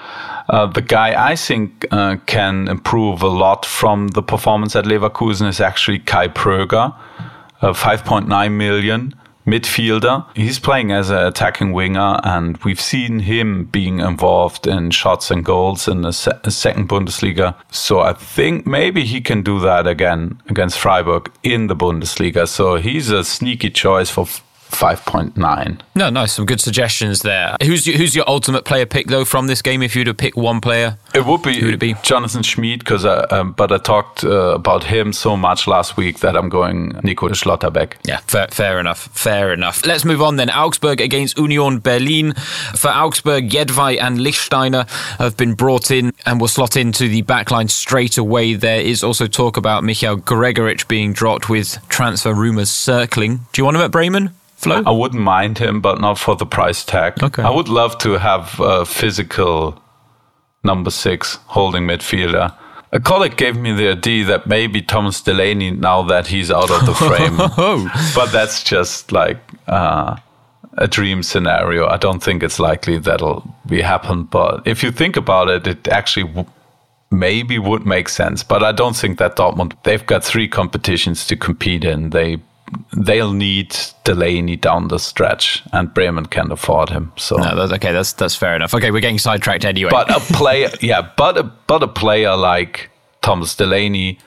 [0.49, 5.49] Uh, the guy I think uh, can improve a lot from the performance at Leverkusen
[5.49, 6.95] is actually Kai Pröger,
[7.61, 9.15] uh, 5.9 million
[9.47, 10.27] midfielder.
[10.35, 15.45] He's playing as an attacking winger, and we've seen him being involved in shots and
[15.45, 17.55] goals in the se- second Bundesliga.
[17.71, 22.47] So I think maybe he can do that again against Freiburg in the Bundesliga.
[22.47, 24.27] So he's a sneaky choice for
[24.73, 25.81] 5.9.
[25.95, 26.33] No, nice.
[26.33, 27.57] Some good suggestions there.
[27.63, 29.83] Who's your, who's your ultimate player pick though from this game?
[29.83, 31.95] If you were to pick one player, it would be, Who would it be?
[32.03, 36.37] Jonathan Schmid because um, but I talked uh, about him so much last week that
[36.37, 37.95] I'm going Nico Schlotterbeck.
[38.05, 39.09] Yeah, fair, fair enough.
[39.13, 39.85] Fair enough.
[39.87, 40.51] Let's move on then.
[40.51, 42.33] Augsburg against Union Berlin.
[42.75, 47.71] For Augsburg, Jedvaj and Lichtsteiner have been brought in and will slot into the backline
[47.71, 48.55] straight away.
[48.55, 53.41] There is also talk about Michael Gregoritsch being dropped with transfer rumours circling.
[53.53, 54.31] Do you want him at Bremen?
[54.63, 54.83] Flo?
[54.87, 57.23] I wouldn't mind him, but not for the price tag.
[57.23, 57.43] Okay.
[57.43, 59.81] I would love to have a physical
[60.63, 62.55] number six holding midfielder.
[62.93, 66.87] A colleague gave me the idea that maybe Thomas Delaney, now that he's out of
[66.87, 67.37] the frame,
[68.15, 70.17] but that's just like uh,
[70.77, 71.87] a dream scenario.
[71.89, 74.25] I don't think it's likely that'll be happen.
[74.25, 76.47] But if you think about it, it actually w-
[77.11, 78.43] maybe would make sense.
[78.45, 82.11] But I don't think that Dortmund they've got three competitions to compete in.
[82.11, 82.41] They
[82.97, 87.13] they'll need Delaney down the stretch, and Bremen can afford him.
[87.17, 87.93] So No, that's okay.
[87.93, 88.75] That's that's fair enough.
[88.75, 89.91] Okay, we're getting sidetracked anyway.
[89.91, 92.91] but a player, yeah, but a, but a player like
[93.23, 94.19] Thomas Delaney,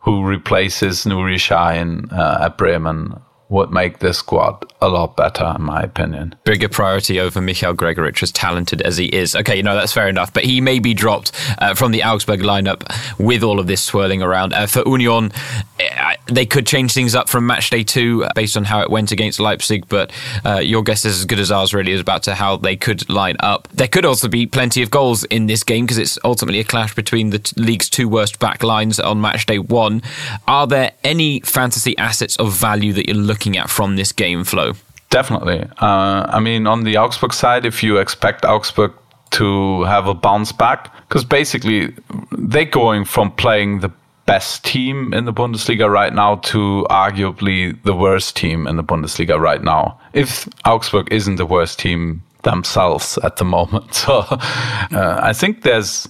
[0.00, 3.20] who replaces Nuri Sahin uh, at Bremen,
[3.52, 6.34] would make this squad a lot better, in my opinion.
[6.44, 9.36] bigger priority over Michael Gregoritsch, as talented as he is.
[9.36, 10.32] Okay, you know, that's fair enough.
[10.32, 12.82] But he may be dropped uh, from the Augsburg lineup
[13.18, 14.54] with all of this swirling around.
[14.54, 15.32] Uh, for Union,
[15.78, 18.90] uh, they could change things up from match day two uh, based on how it
[18.90, 19.86] went against Leipzig.
[19.86, 20.10] But
[20.46, 23.08] uh, your guess is as good as ours, really, is about to how they could
[23.10, 23.68] line up.
[23.68, 26.94] There could also be plenty of goals in this game because it's ultimately a clash
[26.94, 30.00] between the t- league's two worst back lines on match day one.
[30.48, 34.72] Are there any fantasy assets of value that you're looking at from this game Flo?
[35.10, 35.68] Definitely.
[35.80, 38.92] Uh, I mean, on the Augsburg side, if you expect Augsburg
[39.32, 41.92] to have a bounce back, because basically
[42.30, 43.90] they're going from playing the
[44.26, 49.38] best team in the Bundesliga right now to arguably the worst team in the Bundesliga
[49.38, 49.98] right now.
[50.12, 53.92] If Augsburg isn't the worst team themselves at the moment.
[54.02, 56.08] So uh, I think there's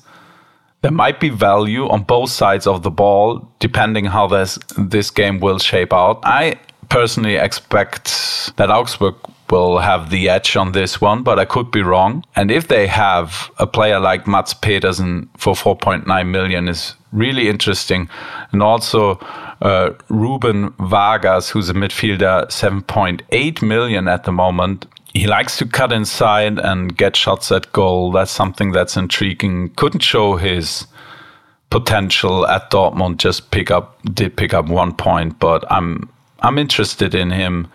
[0.82, 5.40] there might be value on both sides of the ball, depending how this this game
[5.40, 6.20] will shape out.
[6.24, 6.56] I
[6.88, 9.14] personally expect that Augsburg
[9.50, 12.24] will have the edge on this one, but I could be wrong.
[12.34, 18.08] And if they have a player like Mads Pedersen for 4.9 million is really interesting.
[18.52, 19.18] And also
[19.60, 24.86] uh, Ruben Vargas, who's a midfielder, 7.8 million at the moment.
[25.12, 28.10] He likes to cut inside and get shots at goal.
[28.12, 29.68] That's something that's intriguing.
[29.76, 30.86] Couldn't show his
[31.68, 33.18] potential at Dortmund.
[33.18, 36.08] Just pick up, did pick up one point, but I'm
[36.42, 37.68] I'm interested in him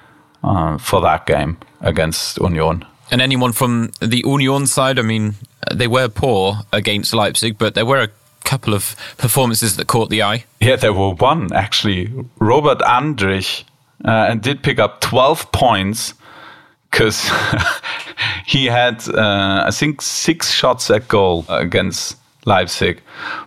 [0.44, 2.86] uh, for that game against Union.
[3.10, 5.36] And anyone from the Union side, I mean,
[5.74, 8.10] they were poor against Leipzig, but there were a
[8.44, 10.46] couple of performances that caught the eye.
[10.60, 12.12] Yeah, there were one actually.
[12.40, 13.64] Robert Andrich
[14.06, 16.14] uh, and did pick up 12 points
[16.92, 17.30] because
[18.46, 23.02] he had, uh, I think, six shots at goal against Leipzig.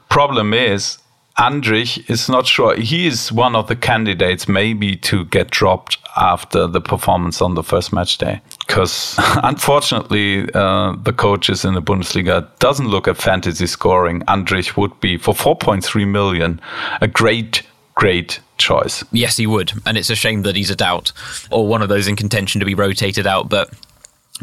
[0.09, 0.99] Problem is,
[1.41, 2.77] Andrich is not sure.
[2.77, 7.63] He is one of the candidates maybe to get dropped after the performance on the
[7.63, 8.43] first match day.
[8.59, 14.21] Because unfortunately, uh, the coaches in the Bundesliga doesn't look at fantasy scoring.
[14.29, 16.61] Andrich would be for 4.3 million
[17.01, 17.63] a great,
[17.95, 19.03] great choice.
[19.11, 19.73] Yes, he would.
[19.87, 21.11] And it's a shame that he's a doubt
[21.51, 23.49] or one of those in contention to be rotated out.
[23.49, 23.73] But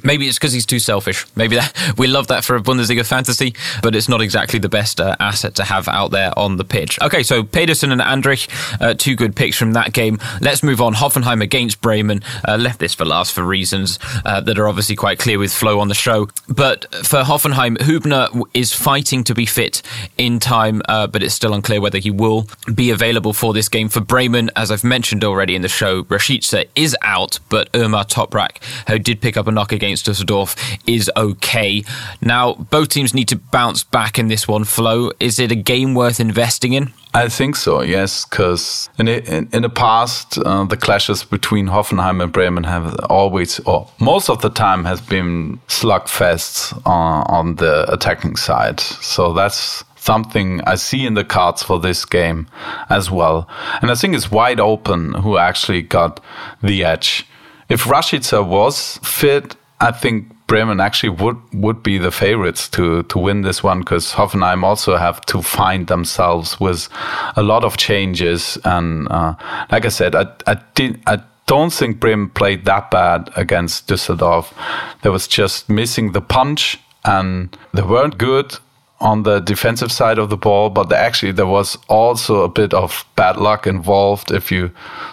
[0.04, 1.26] Maybe it's because he's too selfish.
[1.36, 5.00] Maybe that, we love that for a Bundesliga fantasy, but it's not exactly the best
[5.00, 7.00] uh, asset to have out there on the pitch.
[7.02, 8.48] Okay, so Pedersen and Andrich,
[8.82, 10.20] uh, two good picks from that game.
[10.42, 10.94] Let's move on.
[10.96, 12.22] Hoffenheim against Bremen.
[12.48, 15.80] Uh, left this for last for reasons uh, that are obviously quite clear with Flo
[15.80, 16.28] on the show.
[16.48, 19.82] But for Hoffenheim, Hübner is fighting to be fit
[20.18, 23.90] in time, uh, but it's still unclear whether he will be available for this game.
[23.90, 28.64] For Bremen, as I've mentioned already in the show, Rashica is out, but Ömer Toprak,
[28.88, 31.84] who did pick up a knock against Dusseldorf, is okay.
[32.22, 34.64] Now, both teams need to bounce back in this one.
[34.64, 36.94] Flo, is it a game worth investing in?
[37.14, 42.22] I think so, yes, because in, in, in, the past, uh, the clashes between Hoffenheim
[42.22, 48.36] and Bremen have always, or most of the time, has been slugfests on the attacking
[48.36, 48.80] side.
[48.80, 52.48] So that's something I see in the cards for this game
[52.90, 53.48] as well.
[53.82, 56.22] And I think it's wide open who actually got
[56.62, 57.26] the edge.
[57.68, 63.20] If Rashica was fit, I think Bremen actually would would be the favorites to to
[63.20, 66.90] win this one because Hoffenheim also have to find themselves with
[67.36, 69.36] a lot of changes and uh,
[69.72, 74.54] like I said, I I did I don't think Bremen played that bad against Düsseldorf.
[75.02, 78.58] They was just missing the punch and they weren't good
[79.00, 83.06] on the defensive side of the ball, but actually there was also a bit of
[83.16, 84.32] bad luck involved.
[84.32, 84.72] If you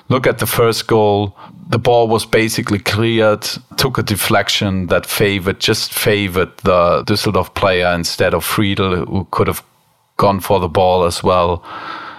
[0.09, 1.37] look at the first goal,
[1.69, 3.43] the ball was basically cleared,
[3.77, 9.47] took a deflection that favored, just favored the Düsseldorf player instead of Friedl, who could
[9.47, 9.65] have
[10.17, 11.65] gone for the ball as well.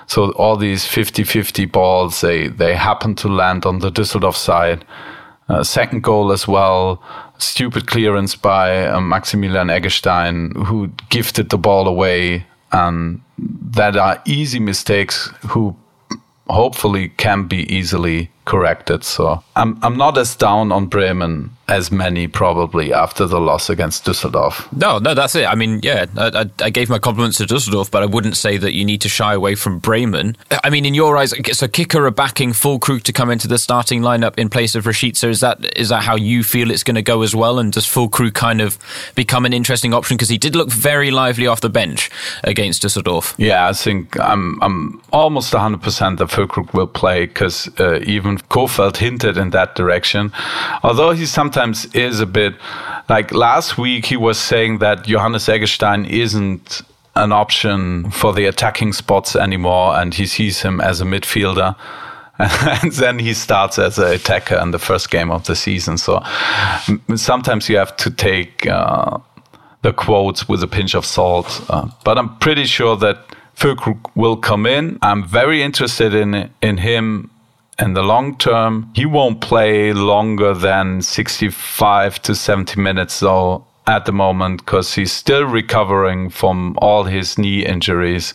[0.07, 4.85] So all these 50-50 balls, they, they happened to land on the Düsseldorf side.
[5.47, 7.01] Uh, second goal as well,
[7.37, 12.45] stupid clearance by uh, Maximilian Eggestein, who gifted the ball away.
[12.71, 15.75] And that are easy mistakes who
[16.47, 19.03] hopefully can be easily corrected.
[19.03, 24.05] So I'm I'm not as down on Bremen as many probably after the loss against
[24.05, 24.71] Düsseldorf.
[24.71, 25.45] No, no, that's it.
[25.45, 28.73] I mean, yeah, I, I, gave my compliments to Düsseldorf, but I wouldn't say that
[28.73, 30.37] you need to shy away from Bremen.
[30.63, 34.01] I mean, in your eyes, so Kicker are backing Füllkrug to come into the starting
[34.01, 35.27] lineup in place of Rashica.
[35.27, 37.57] Is that is that how you feel it's going to go as well?
[37.57, 38.77] And does Füllkrug kind of
[39.15, 42.11] become an interesting option because he did look very lively off the bench
[42.43, 43.33] against Düsseldorf?
[43.37, 48.37] Yeah, I think I'm I'm almost 100 percent that Füllkrug will play because uh, even
[48.37, 50.31] Kohfeldt hinted in that direction,
[50.83, 52.53] although he sometimes sometimes is a bit
[53.07, 56.81] like last week he was saying that Johannes Eggestein isn't
[57.15, 61.75] an option for the attacking spots anymore and he sees him as a midfielder.
[62.83, 65.97] And then he starts as an attacker in the first game of the season.
[65.97, 66.21] So
[67.15, 69.19] sometimes you have to take uh,
[69.83, 73.17] the quotes with a pinch of salt uh, but i'm pretty sure that
[73.55, 74.97] Füllkrug will come in.
[75.01, 77.29] I'm very interested in in him
[77.79, 84.05] in the long term, he won't play longer than 65 to 70 minutes though at
[84.05, 88.33] the moment because he's still recovering from all his knee injuries.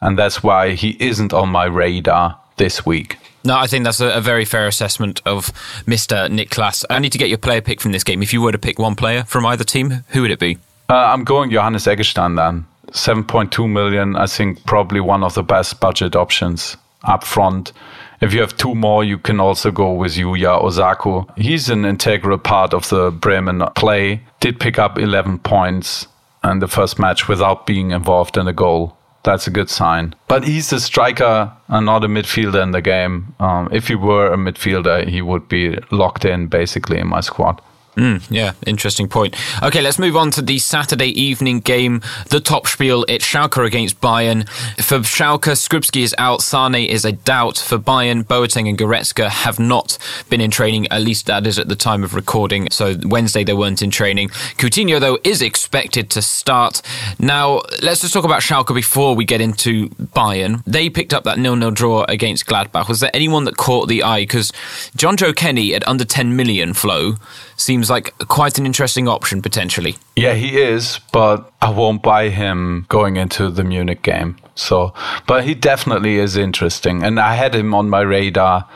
[0.00, 3.18] And that's why he isn't on my radar this week.
[3.44, 5.52] No, I think that's a, a, very fair assessment of
[5.84, 6.28] Mr.
[6.30, 6.84] Niklas.
[6.88, 8.22] I need to get your player pick from this game.
[8.22, 10.56] If you were to pick one player from either team, who would it be?
[10.88, 12.66] Uh, I'm going Johannes Eggestein then.
[12.92, 17.72] 7.2 million, I think probably one of the best budget options up front.
[18.20, 21.26] If you have two more, you can also go with Yuya Osako.
[21.36, 24.22] He's an integral part of the Bremen play.
[24.40, 26.06] Did pick up 11 points
[26.42, 28.96] in the first match without being involved in a goal.
[29.24, 30.14] That's a good sign.
[30.28, 33.34] But he's a striker and not a midfielder in the game.
[33.40, 37.60] Um, if he were a midfielder, he would be locked in basically in my squad.
[37.96, 39.36] Mm, yeah, interesting point.
[39.62, 43.04] Okay, let's move on to the Saturday evening game, the top spiel.
[43.08, 44.48] It's Schalke against Bayern.
[44.82, 47.58] For Schalke, Skrzybski is out, Sane is a doubt.
[47.58, 49.96] For Bayern, Boateng and Goretzka have not
[50.28, 52.68] been in training, at least that is at the time of recording.
[52.70, 54.30] So Wednesday they weren't in training.
[54.58, 56.82] Coutinho, though, is expected to start.
[57.20, 60.64] Now, let's just talk about Schalke before we get into Bayern.
[60.66, 62.88] They picked up that nil-nil draw against Gladbach.
[62.88, 64.22] Was there anyone that caught the eye?
[64.22, 64.50] Because
[64.96, 67.14] Jonjoe Kenny at under 10 million Flo
[67.56, 69.96] seems like quite an interesting option potentially.
[70.16, 74.36] Yeah, he is, but I won't buy him going into the Munich game.
[74.54, 74.94] So,
[75.26, 78.68] but he definitely is interesting, and I had him on my radar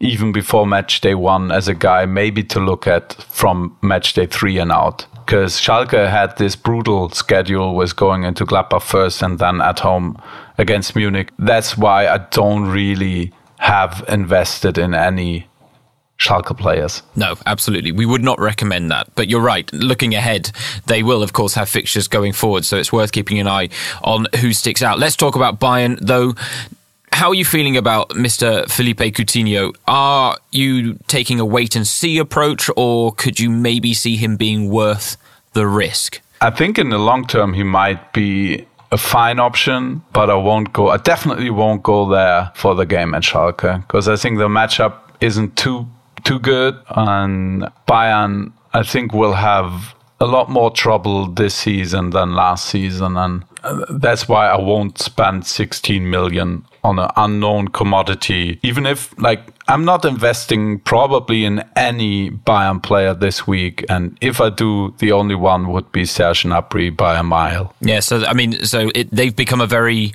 [0.00, 4.26] even before match day one as a guy maybe to look at from match day
[4.26, 5.06] three and out.
[5.24, 10.20] Because Schalke had this brutal schedule with going into Gladbach first and then at home
[10.56, 11.32] against Munich.
[11.38, 15.48] That's why I don't really have invested in any
[16.18, 17.02] Schalke players.
[17.14, 17.92] No, absolutely.
[17.92, 19.14] We would not recommend that.
[19.14, 19.70] But you're right.
[19.72, 20.50] Looking ahead,
[20.86, 22.64] they will, of course, have fixtures going forward.
[22.64, 23.68] So it's worth keeping an eye
[24.02, 24.98] on who sticks out.
[24.98, 26.34] Let's talk about Bayern, though.
[27.12, 28.68] how are you feeling about Mr.
[28.70, 29.74] Felipe Coutinho?
[29.86, 34.70] Are you taking a wait and see approach, or could you maybe see him being
[34.70, 35.16] worth
[35.52, 36.20] the risk?
[36.40, 40.72] I think in the long term he might be a fine option, but I won't
[40.72, 40.88] go.
[40.88, 44.94] I definitely won't go there for the game at Schalke because I think the matchup
[45.20, 45.86] isn't too
[46.26, 52.34] too good, and Bayern I think will have a lot more trouble this season than
[52.34, 53.44] last season, and
[53.90, 58.58] that's why I won't spend 16 million on an unknown commodity.
[58.62, 64.40] Even if, like, I'm not investing probably in any Bayern player this week, and if
[64.40, 67.74] I do, the only one would be Serge Gnabry by a mile.
[67.80, 70.12] Yeah, so I mean, so it, they've become a very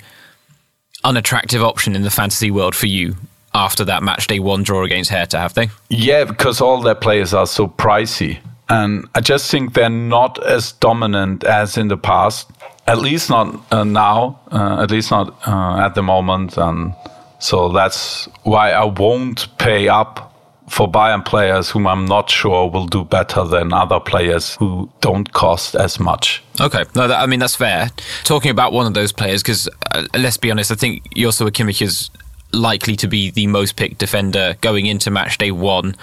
[1.04, 3.16] unattractive option in the fantasy world for you
[3.54, 5.70] after that match day one draw against Hertha, have they?
[5.90, 8.40] Yeah, because all their players are so pricey.
[8.70, 12.50] And I just think they're not as dominant as in the past,
[12.88, 16.58] at least not uh, now, uh, at least not uh, at the moment.
[16.58, 16.94] And
[17.40, 20.30] so that's why I won't pay up
[20.70, 25.34] for Bayern players whom I'm not sure will do better than other players who don't
[25.34, 26.42] cost as much.
[26.62, 27.90] Okay, no, that, I mean that's fair.
[28.24, 31.82] Talking about one of those players, because uh, let's be honest, I think Joshua Kimmich
[31.82, 32.10] is
[32.54, 35.96] likely to be the most picked defender going into match day one.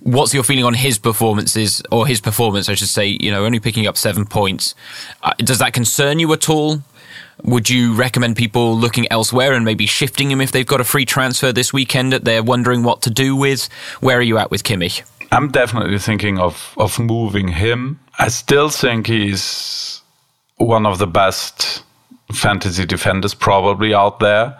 [0.00, 3.16] What's your feeling on his performances, or his performance, I should say?
[3.20, 4.74] You know, only picking up seven points.
[5.22, 6.82] Uh, does that concern you at all?
[7.42, 11.04] Would you recommend people looking elsewhere and maybe shifting him if they've got a free
[11.04, 13.68] transfer this weekend that they're wondering what to do with?
[14.00, 15.02] Where are you at with Kimmich?
[15.30, 18.00] I'm definitely thinking of of moving him.
[18.18, 20.00] I still think he's
[20.56, 21.84] one of the best
[22.32, 24.58] fantasy defenders probably out there.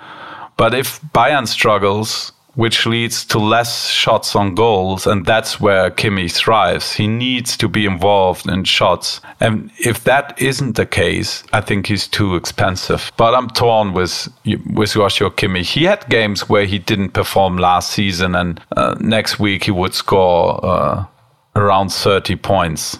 [0.59, 5.06] But if Bayern struggles, which leads to less shots on goals.
[5.06, 6.92] And that's where Kimmich thrives.
[6.92, 9.20] He needs to be involved in shots.
[9.38, 13.12] And if that isn't the case, I think he's too expensive.
[13.16, 15.70] But I'm torn with, with Joshua Kimmich.
[15.70, 19.94] He had games where he didn't perform last season, and uh, next week he would
[19.94, 21.04] score uh,
[21.54, 22.98] around 30 points.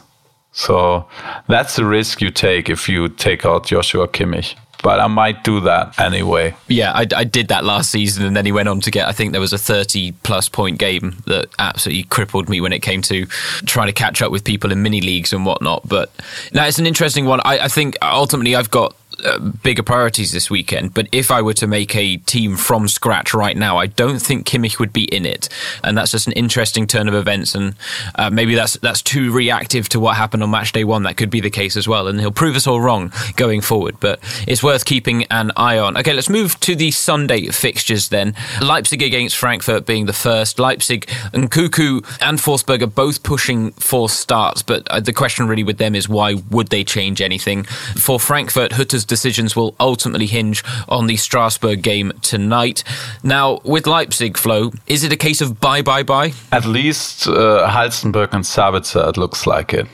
[0.52, 1.09] So
[1.48, 5.61] that's the risk you take if you take out Joshua Kimmich but I might do
[5.61, 6.55] that anyway.
[6.68, 9.09] Yeah, I, I, did that last season, and then he went on to get.
[9.09, 13.03] I think there was a thirty-plus point game that absolutely crippled me when it came
[13.03, 13.26] to
[13.66, 15.89] trying to catch up with people in mini leagues and whatnot.
[15.89, 16.11] But
[16.53, 17.41] now it's an interesting one.
[17.45, 20.94] I, I think ultimately I've got uh, bigger priorities this weekend.
[20.94, 24.46] But if I were to make a team from scratch right now, I don't think
[24.46, 25.48] Kimmich would be in it,
[25.82, 27.54] and that's just an interesting turn of events.
[27.54, 27.74] And
[28.14, 31.02] uh, maybe that's that's too reactive to what happened on match day one.
[31.02, 33.96] That could be the case as well, and he'll prove us all wrong going forward.
[34.00, 35.96] But it's worth keeping an eye on.
[35.96, 38.34] Okay, let's move to the Sunday fixtures then.
[38.60, 40.58] Leipzig against Frankfurt being the first.
[40.58, 45.64] Leipzig and Nkunku and Forsberg are both pushing for starts, but uh, the question really
[45.64, 47.64] with them is why would they change anything?
[47.64, 52.84] For Frankfurt, Hütter's decisions will ultimately hinge on the Strasbourg game tonight.
[53.22, 56.32] Now, with Leipzig, Flo, is it a case of bye, bye, bye?
[56.52, 59.86] At least uh, Halstenberg and Sabitzer, it looks like it.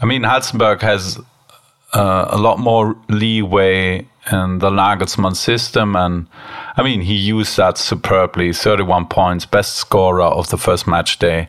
[0.00, 1.18] I mean, Halstenberg has
[1.92, 5.96] uh, a lot more leeway in the Nagelsmann system.
[5.96, 6.26] And
[6.76, 11.48] I mean, he used that superbly 31 points, best scorer of the first match day.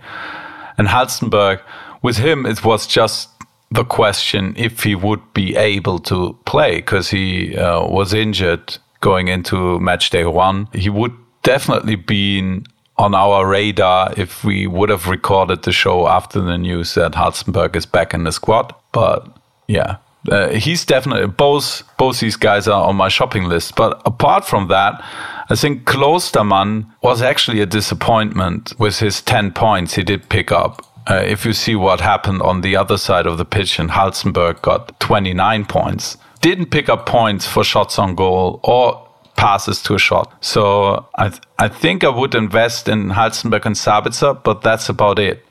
[0.78, 1.62] And Halstenberg,
[2.02, 3.30] with him, it was just
[3.72, 9.30] the question if he would be able to play because he uh, was injured going
[9.30, 10.68] into match day one.
[10.74, 11.14] He would
[11.44, 12.62] definitely be
[12.98, 17.76] on our radar if we would have recorded the show after the news that Halstenberg
[17.76, 18.76] is back in the squad.
[18.92, 19.26] But
[19.68, 19.98] yeah,
[20.30, 23.76] uh, he's definitely both both these guys are on my shopping list.
[23.76, 25.04] But apart from that,
[25.50, 30.86] I think Klostermann was actually a disappointment with his ten points he did pick up.
[31.10, 34.62] Uh, if you see what happened on the other side of the pitch, and Halstenberg
[34.62, 40.00] got 29 points, didn't pick up points for shots on goal or passes to a
[40.00, 40.32] shot.
[40.44, 45.18] So I th- I think I would invest in Halstenberg and Sabitzer, but that's about
[45.20, 45.46] it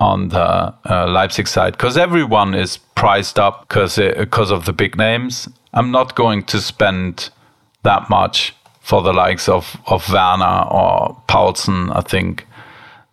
[0.00, 4.96] on the uh, Leipzig side because everyone is priced up because because of the big
[4.96, 5.48] names.
[5.72, 7.30] I'm not going to spend
[7.82, 12.46] that much for the likes of of Werner or Poulsen, I think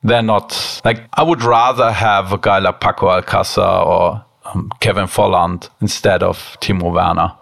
[0.03, 5.05] they're not like I would rather have a guy like Paco Alcácer or um, Kevin
[5.05, 7.33] Volland instead of Timo Werner,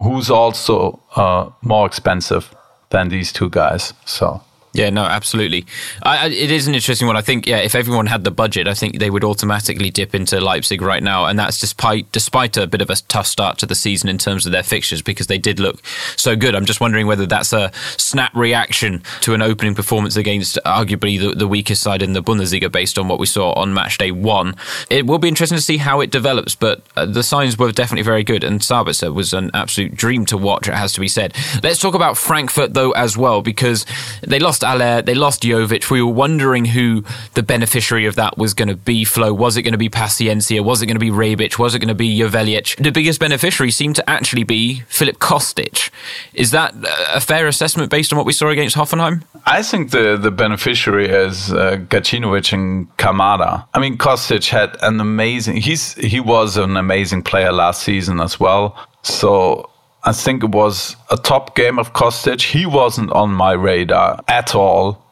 [0.00, 2.54] who's also uh, more expensive
[2.90, 3.94] than these two guys.
[4.04, 4.42] So
[4.72, 5.66] Yeah, no, absolutely.
[6.02, 7.16] I, I, it is an interesting one.
[7.16, 10.40] I think, yeah, if everyone had the budget, I think they would automatically dip into
[10.40, 13.74] Leipzig right now, and that's despite despite a bit of a tough start to the
[13.74, 15.84] season in terms of their fixtures because they did look
[16.16, 16.54] so good.
[16.54, 21.34] I'm just wondering whether that's a snap reaction to an opening performance against arguably the,
[21.34, 24.54] the weakest side in the Bundesliga based on what we saw on match day one.
[24.88, 28.04] It will be interesting to see how it develops, but uh, the signs were definitely
[28.04, 30.68] very good, and Sabitzer was an absolute dream to watch.
[30.68, 31.34] It has to be said.
[31.64, 33.84] Let's talk about Frankfurt though as well because
[34.22, 35.90] they lost Haller, they lost Jovic.
[35.90, 37.04] We were wondering who
[37.34, 39.04] the beneficiary of that was going to be.
[39.04, 40.62] Flo, was it going to be Paciencia?
[40.64, 41.58] Was it going to be Rebic?
[41.58, 42.82] Was it going to be Joveljic?
[42.82, 45.90] The biggest beneficiary seemed to actually be Filip Kostic.
[46.34, 46.74] Is that
[47.12, 49.22] a fair assessment based on what we saw against Hoffenheim?
[49.46, 53.66] I think the, the beneficiary is uh, Gacinovic and Kamada.
[53.74, 55.56] I mean, Kostic had an amazing.
[55.56, 58.76] He's he was an amazing player last season as well.
[59.02, 59.70] So
[60.02, 62.40] I think it was a top game of Kostic.
[62.40, 65.04] He wasn't on my radar at all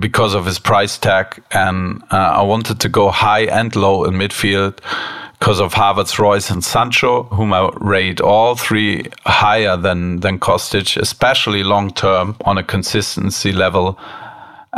[0.00, 4.14] because of his price tag, and uh, I wanted to go high and low in
[4.14, 4.80] midfield
[5.38, 10.96] because of Havertz, Reus and Sancho, whom I rate all three higher than than Kostic,
[11.00, 13.98] especially long term on a consistency level.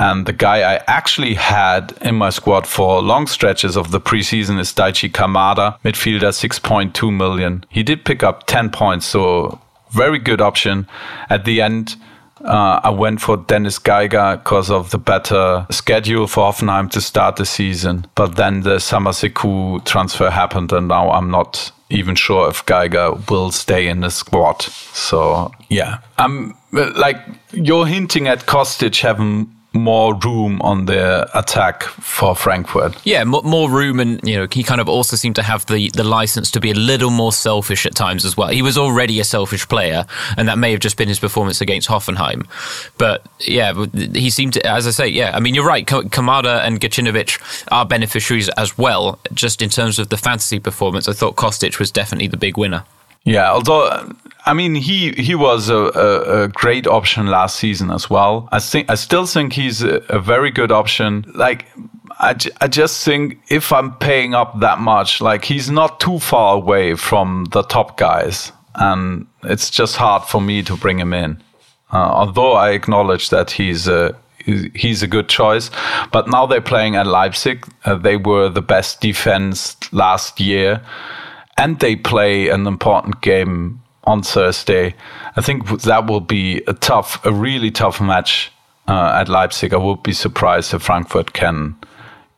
[0.01, 4.59] And the guy I actually had in my squad for long stretches of the preseason
[4.59, 7.67] is Daichi Kamada, midfielder, 6.2 million.
[7.69, 10.87] He did pick up 10 points, so very good option.
[11.29, 11.97] At the end,
[12.43, 17.37] uh, I went for Dennis Geiger because of the better schedule for Hoffenheim to start
[17.37, 18.07] the season.
[18.15, 23.51] But then the Samassekou transfer happened, and now I'm not even sure if Geiger will
[23.51, 24.63] stay in the squad.
[24.63, 25.99] So, yeah.
[26.17, 27.19] I'm like,
[27.53, 32.95] you're hinting at Kostic having more room on the attack for Frankfurt.
[33.05, 36.05] Yeah, more room, and you know he kind of also seemed to have the the
[36.05, 38.49] license to be a little more selfish at times as well.
[38.49, 40.07] He was already a selfish player,
[40.37, 42.47] and that may have just been his performance against Hoffenheim.
[42.99, 45.37] But yeah, he seemed to, as I say, yeah.
[45.37, 45.87] I mean, you're right.
[45.87, 47.41] Kamada and Gacinovic
[47.71, 49.19] are beneficiaries as well.
[49.33, 52.85] Just in terms of the fantasy performance, I thought Kostic was definitely the big winner.
[53.25, 54.15] Yeah, although
[54.47, 58.49] I mean he he was a, a, a, great option last season as well.
[58.51, 61.31] I think I still think he's a, a very good option.
[61.35, 61.67] Like
[62.19, 66.57] I, I just think if I'm paying up that much, like he's not too far
[66.57, 71.43] away from the top guys, and it's just hard for me to bring him in.
[71.93, 74.17] Uh, although I acknowledge that he's a
[74.47, 75.71] he's a good choice.
[76.11, 77.67] But now they're playing at Leipzig.
[77.85, 80.81] Uh, they were the best defense last year
[81.61, 84.95] and they play an important game on Thursday.
[85.37, 88.51] I think that will be a tough, a really tough match
[88.89, 89.75] uh, at Leipzig.
[89.75, 91.77] I would be surprised if Frankfurt can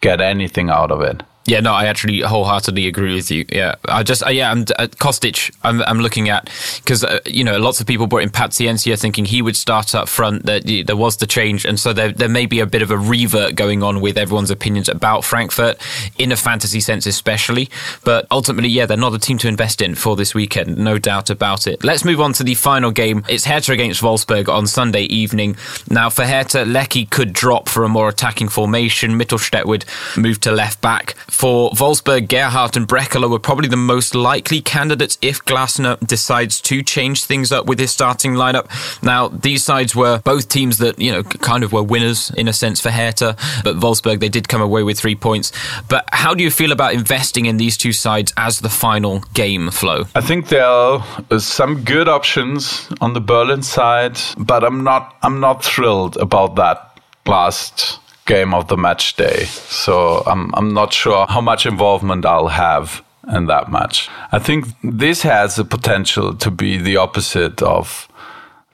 [0.00, 1.22] get anything out of it.
[1.44, 3.44] Yeah, no, I actually wholeheartedly agree with you.
[3.50, 5.52] Yeah, I just, uh, yeah, I'm uh, Kostic.
[5.64, 9.24] I'm, I'm looking at because uh, you know lots of people brought in Paciencia thinking
[9.24, 10.46] he would start up front.
[10.46, 12.98] That there was the change, and so there there may be a bit of a
[12.98, 15.80] revert going on with everyone's opinions about Frankfurt
[16.16, 17.68] in a fantasy sense, especially.
[18.04, 21.28] But ultimately, yeah, they're not a team to invest in for this weekend, no doubt
[21.28, 21.82] about it.
[21.82, 23.24] Let's move on to the final game.
[23.28, 25.56] It's Hertha against Wolfsburg on Sunday evening.
[25.90, 29.18] Now for Hertha, Leckie could drop for a more attacking formation.
[29.18, 29.84] Mittelstadt would
[30.16, 35.18] move to left back for Wolfsburg, Gerhardt and Brekalo were probably the most likely candidates
[35.22, 38.68] if Glasner decides to change things up with his starting lineup.
[39.02, 42.52] Now, these sides were both teams that, you know, kind of were winners in a
[42.52, 45.52] sense for Hertha, but Wolfsburg, they did come away with three points.
[45.88, 49.70] But how do you feel about investing in these two sides as the final game
[49.70, 50.04] Flo?
[50.14, 51.04] I think there are
[51.38, 57.00] some good options on the Berlin side, but I'm not I'm not thrilled about that
[57.26, 59.44] last game of the match day.
[59.44, 64.08] So I'm, I'm not sure how much involvement I'll have in that match.
[64.32, 68.08] I think this has the potential to be the opposite of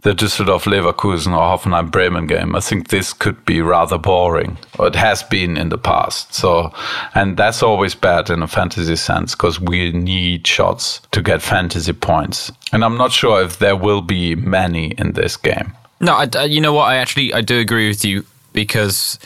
[0.03, 2.55] the Düsseldorf Leverkusen or Hoffenheim Bremen game.
[2.55, 6.33] I think this could be rather boring, or it has been in the past.
[6.33, 6.73] So,
[7.15, 11.93] and that's always bad in a fantasy sense because we need shots to get fantasy
[11.93, 12.53] points.
[12.73, 15.73] And I'm not sure if there will be many in this game.
[16.01, 16.85] No, I, you know what?
[16.85, 19.19] I actually I do agree with you because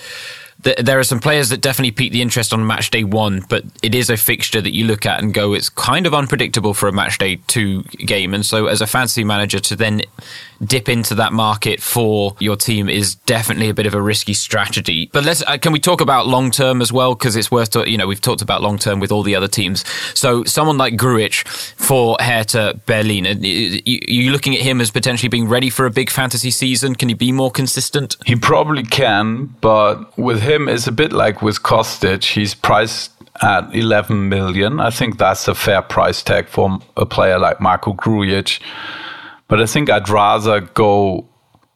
[0.63, 3.65] th- there are some players that definitely pique the interest on match day one, but
[3.83, 6.89] it is a fixture that you look at and go, it's kind of unpredictable for
[6.89, 8.35] a match day two game.
[8.35, 10.03] And so, as a fantasy manager, to then
[10.65, 15.11] dip into that market for your team is definitely a bit of a risky strategy.
[15.13, 17.91] But let's uh, can we talk about long term as well because it's worth to,
[17.91, 19.85] you know we've talked about long term with all the other teams.
[20.15, 21.47] So someone like Grujic
[21.77, 26.11] for Hertha Berlin, are you looking at him as potentially being ready for a big
[26.11, 26.95] fantasy season?
[26.95, 28.17] Can he be more consistent?
[28.25, 32.25] He probably can, but with him it's a bit like with Kostic.
[32.25, 34.81] He's priced at 11 million.
[34.81, 38.61] I think that's a fair price tag for a player like Marko Grujic
[39.53, 41.29] but I think I'd rather go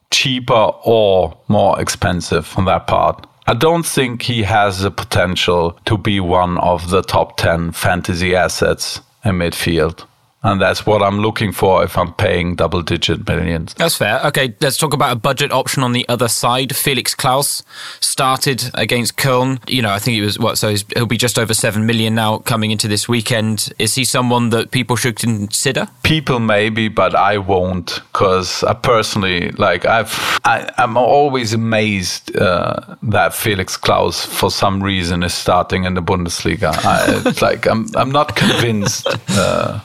[0.09, 3.27] cheaper or more expensive on that part.
[3.45, 8.35] I don't think he has the potential to be one of the top 10 fantasy
[8.35, 10.07] assets in midfield.
[10.43, 13.73] And that's what I'm looking for if I'm paying double digit millions.
[13.73, 14.21] That's fair.
[14.25, 16.75] Okay, let's talk about a budget option on the other side.
[16.75, 17.63] Felix Klaus
[17.99, 19.59] started against Köln.
[19.67, 22.37] You know, I think he was what, so he'll be just over 7 million now
[22.37, 23.73] coming into this weekend.
[23.79, 25.87] Is he someone that people should consider?
[26.03, 32.95] People maybe, but I won't because I personally, like, I've, I, I'm always amazed uh,
[33.01, 36.71] that Felix Klaus, for some reason, is starting in the Bundesliga.
[36.85, 39.07] I, like, I'm, I'm not convinced.
[39.29, 39.79] Uh,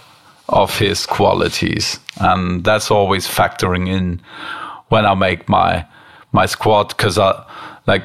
[0.53, 4.20] of his qualities, and that's always factoring in
[4.88, 5.86] when I make my
[6.32, 7.44] my squad because I
[7.86, 8.05] like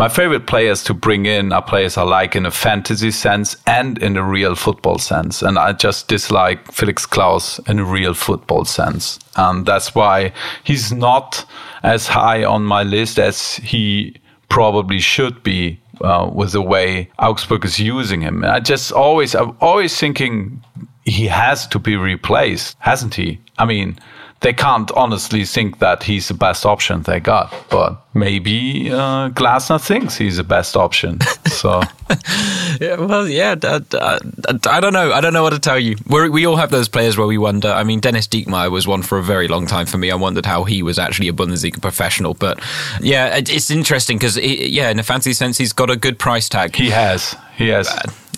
[0.00, 3.98] my favorite players to bring in are players I like in a fantasy sense and
[3.98, 5.42] in a real football sense.
[5.42, 9.18] And I just dislike Felix Klaus in a real football sense.
[9.36, 10.32] And that's why
[10.64, 11.44] he's not
[11.82, 14.16] as high on my list as he
[14.48, 18.42] probably should be uh, with the way Augsburg is using him.
[18.42, 20.64] And I just always, I'm always thinking
[21.04, 23.40] he has to be replaced, hasn't he?
[23.58, 23.98] I mean,
[24.40, 29.84] they can't honestly think that he's the best option they got, but maybe uh, Glasner
[29.84, 31.18] thinks he's the best option.
[31.46, 31.82] So,
[32.80, 34.18] yeah, well, yeah, I, I,
[34.66, 35.12] I, don't know.
[35.12, 35.96] I don't know what to tell you.
[36.06, 37.68] We're, we all have those players where we wonder.
[37.68, 40.10] I mean, Dennis Diekmeier was one for a very long time for me.
[40.10, 42.60] I wondered how he was actually a Bundesliga professional, but
[43.02, 46.48] yeah, it, it's interesting because yeah, in a fancy sense, he's got a good price
[46.48, 46.74] tag.
[46.74, 47.36] He has.
[47.56, 47.88] He has.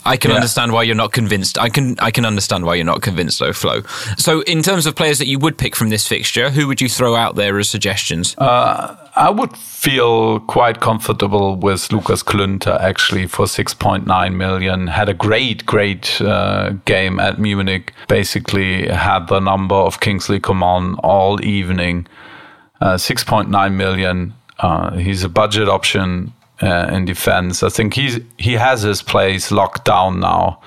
[0.05, 0.37] I can yeah.
[0.37, 1.59] understand why you're not convinced.
[1.59, 3.83] I can I can understand why you're not convinced though, Flo.
[4.17, 6.89] So in terms of players that you would pick from this fixture, who would you
[6.89, 8.35] throw out there as suggestions?
[8.39, 14.87] Uh, I would feel quite comfortable with Lukas Klünter actually for 6.9 million.
[14.87, 17.93] Had a great, great uh, game at Munich.
[18.09, 22.07] Basically had the number of Kingsley Coman all evening.
[22.81, 24.35] Uh, 6.9 million.
[24.59, 26.33] Uh, he's a budget option
[26.63, 27.63] uh, in defense.
[27.63, 30.61] I think he's he has his place locked down now,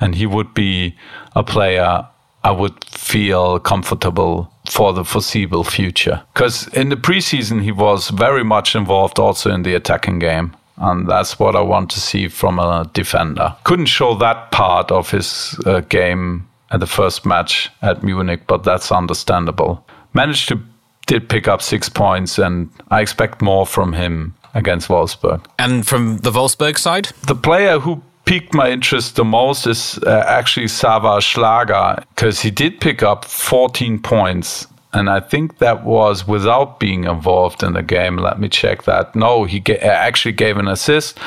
[0.00, 0.94] and he would be
[1.34, 2.06] a player
[2.44, 6.22] I would feel comfortable for the foreseeable future.
[6.34, 10.54] Because in the preseason he was very much involved also in the attacking game.
[10.80, 13.56] And that's what I want to see from a defender.
[13.64, 18.62] Couldn't show that part of his uh, game at the first match at Munich, but
[18.62, 19.84] that's understandable.
[20.14, 20.60] Managed to
[21.06, 25.44] did pick up six points, and I expect more from him against Wolfsburg.
[25.58, 27.06] And from the Wolfsburg side?
[27.26, 32.50] The player who piqued my interest the most is uh, actually Xaver Schlager because he
[32.50, 34.66] did pick up 14 points.
[34.92, 38.16] And I think that was without being involved in the game.
[38.16, 39.14] Let me check that.
[39.14, 41.18] No, he ga- actually gave an assist,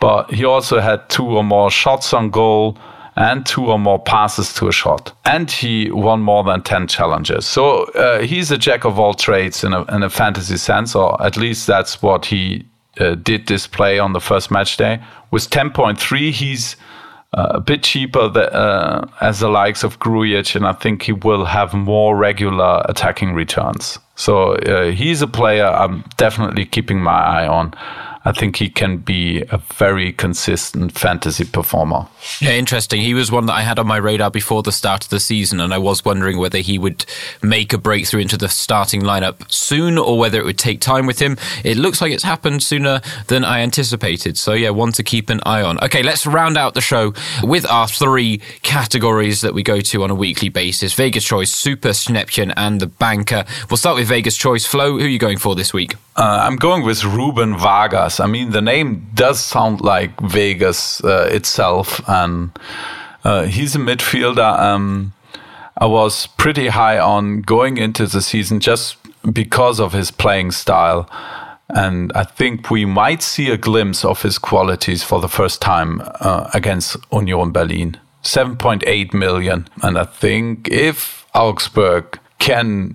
[0.00, 2.76] but he also had two or more shots on goal
[3.16, 5.12] and two or more passes to a shot.
[5.24, 7.46] And he won more than 10 challenges.
[7.46, 11.20] So uh, he's a jack of all trades in a, in a fantasy sense, or
[11.22, 12.66] at least that's what he
[12.98, 15.02] uh, did display on the first match day.
[15.30, 16.76] With 10.3, he's
[17.34, 21.12] uh, a bit cheaper the, uh, as the likes of Grujic, and I think he
[21.12, 23.98] will have more regular attacking returns.
[24.14, 27.74] So uh, he's a player I'm definitely keeping my eye on.
[28.26, 32.06] I think he can be a very consistent fantasy performer.
[32.40, 33.02] Yeah, interesting.
[33.02, 35.60] He was one that I had on my radar before the start of the season,
[35.60, 37.04] and I was wondering whether he would
[37.42, 41.20] make a breakthrough into the starting lineup soon or whether it would take time with
[41.20, 41.36] him.
[41.64, 44.38] It looks like it's happened sooner than I anticipated.
[44.38, 45.78] So, yeah, one to keep an eye on.
[45.84, 47.12] Okay, let's round out the show
[47.42, 51.90] with our three categories that we go to on a weekly basis Vegas Choice, Super
[51.90, 53.44] Schnäppchen, and the Banker.
[53.68, 54.64] We'll start with Vegas Choice.
[54.64, 55.94] Flo, who are you going for this week?
[56.16, 58.20] Uh, I'm going with Ruben Vargas.
[58.20, 62.50] I mean, the name does sound like Vegas uh, itself, and
[63.24, 64.58] uh, he's a midfielder.
[64.58, 65.12] Um,
[65.76, 68.96] I was pretty high on going into the season just
[69.32, 71.08] because of his playing style.
[71.68, 76.00] And I think we might see a glimpse of his qualities for the first time
[76.20, 77.96] uh, against Union Berlin.
[78.22, 79.68] 7.8 million.
[79.82, 82.94] And I think if Augsburg can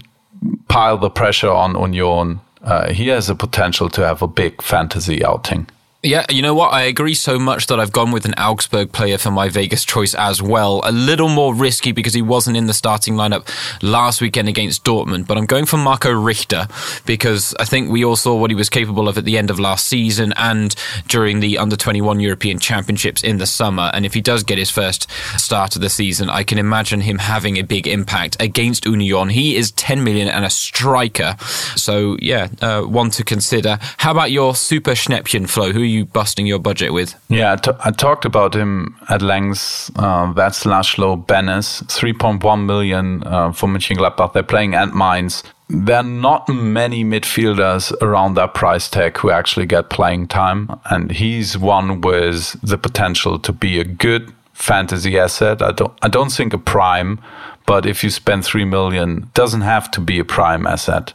[0.69, 5.23] pile the pressure on Union, uh, he has the potential to have a big fantasy
[5.23, 5.67] outing.
[6.01, 6.71] Yeah, you know what?
[6.71, 10.15] I agree so much that I've gone with an Augsburg player for my Vegas choice
[10.15, 10.79] as well.
[10.85, 13.45] A little more risky because he wasn't in the starting lineup
[13.83, 16.69] last weekend against Dortmund, but I'm going for Marco Richter
[17.05, 19.59] because I think we all saw what he was capable of at the end of
[19.59, 20.73] last season and
[21.09, 23.91] during the under 21 European Championships in the summer.
[23.93, 27.17] And if he does get his first start of the season, I can imagine him
[27.17, 29.27] having a big impact against Union.
[29.27, 31.35] He is 10 million and a striker.
[31.75, 33.79] So, yeah, uh, one to consider.
[33.97, 35.73] How about your Super Schnäppchen, Flo?
[35.73, 37.15] Who you busting your budget with?
[37.29, 39.91] Yeah, I, talked about him at length.
[39.95, 44.33] Uh, that's Laszlo Benes, 3.1 million uh, for Mönchengladbach.
[44.33, 45.43] They're playing at Mainz.
[45.69, 51.11] There are not many midfielders around that price tag who actually get playing time, and
[51.11, 55.61] he's one with the potential to be a good fantasy asset.
[55.61, 57.19] I don't, I don't think a prime,
[57.65, 61.13] but if you spend three million, doesn't have to be a prime asset.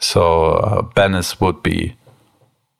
[0.00, 1.96] So uh, Benes would be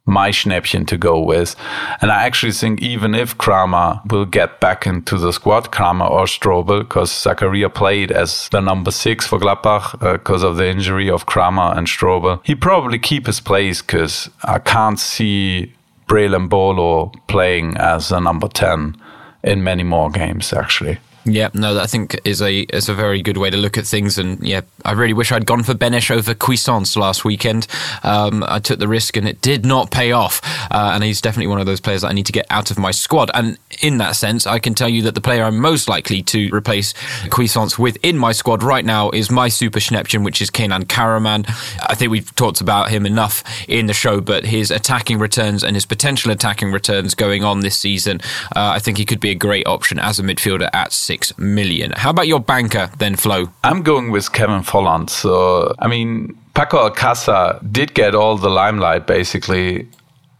[0.08, 1.54] my Schnäppchen to go with.
[2.00, 6.24] And I actually think even if Kramer will get back into the squad, Kramer or
[6.24, 11.10] Strobl, because Zakaria played as the number six for Gladbach because uh, of the injury
[11.10, 15.72] of Kramer and Strobl, he probably keep his place because I can't see
[16.08, 18.96] Breel Embolo playing as a number 10
[19.44, 20.98] in many more games, actually.
[21.30, 23.86] Yeah, no, that I think is a is a very good way to look at
[23.86, 24.16] things.
[24.16, 27.66] And yeah, I really wish I'd gone for Benes over Cuisance last weekend.
[28.02, 30.40] Um, I took the risk and it did not pay off.
[30.70, 32.78] Uh, and he's definitely one of those players that I need to get out of
[32.78, 33.30] my squad.
[33.34, 36.48] And in that sense, I can tell you that the player I'm most likely to
[36.54, 36.94] replace
[37.30, 41.44] Cuisance with in my squad right now is my super Schnäppchen, which is Kenan Karaman.
[41.88, 45.76] I think we've talked about him enough in the show, but his attacking returns and
[45.76, 48.20] his potential attacking returns going on this season,
[48.56, 51.92] uh, I think he could be a great option as a midfielder at six million.
[51.96, 53.48] How about your banker then, Flo?
[53.64, 55.10] I'm going with Kevin Volland.
[55.10, 59.88] So, I mean, Paco Alcácer did get all the limelight basically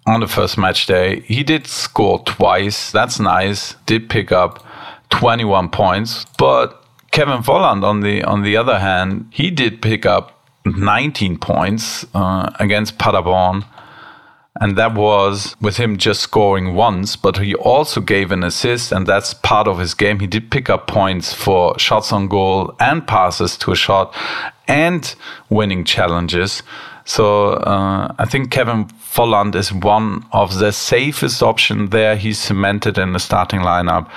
[0.06, 1.20] on the first match day.
[1.20, 2.90] He did score twice.
[2.90, 3.74] That's nice.
[3.86, 4.64] Did pick up
[5.10, 10.38] 21 points, but Kevin Volland on the on the other hand, he did pick up
[10.64, 13.64] 19 points uh, against Paderborn.
[14.60, 19.06] And that was with him just scoring once, but he also gave an assist, and
[19.06, 20.18] that's part of his game.
[20.18, 24.14] He did pick up points for shots on goal and passes to a shot
[24.66, 25.14] and
[25.48, 26.62] winning challenges.
[27.08, 28.84] So uh, I think Kevin
[29.14, 32.16] Volland is one of the safest options there.
[32.16, 34.10] He's cemented in the starting lineup.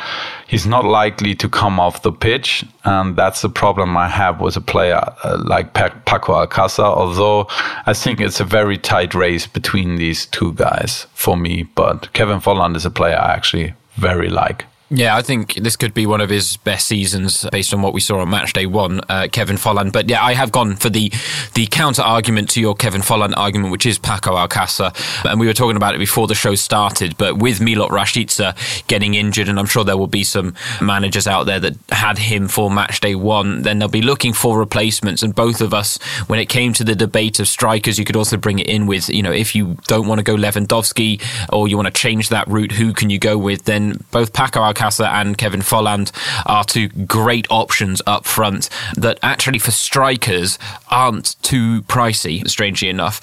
[0.45, 4.57] He's not likely to come off the pitch, and that's the problem I have with
[4.57, 6.83] a player uh, like Paco Alcácer.
[6.83, 7.47] Although
[7.85, 12.41] I think it's a very tight race between these two guys for me, but Kevin
[12.41, 14.65] Volland is a player I actually very like.
[14.93, 18.01] Yeah, I think this could be one of his best seasons based on what we
[18.01, 19.93] saw on match day one, uh, Kevin Volland.
[19.93, 21.13] But yeah, I have gone for the
[21.53, 24.93] the counter argument to your Kevin Volland argument, which is Paco Alcácer.
[25.23, 28.53] And we were talking about it before the show started, but with Milot Rashica
[28.87, 32.49] getting injured, and I'm sure there will be some managers out there that had him
[32.49, 35.23] for match day one, then they'll be looking for replacements.
[35.23, 38.35] And both of us, when it came to the debate of strikers, you could also
[38.35, 41.77] bring it in with, you know, if you don't want to go Lewandowski or you
[41.77, 43.63] want to change that route, who can you go with?
[43.63, 46.11] Then both Paco Alcácer Alcácer and Kevin Volland
[46.45, 50.57] are two great options up front that actually for strikers
[50.89, 53.21] aren't too pricey, strangely enough.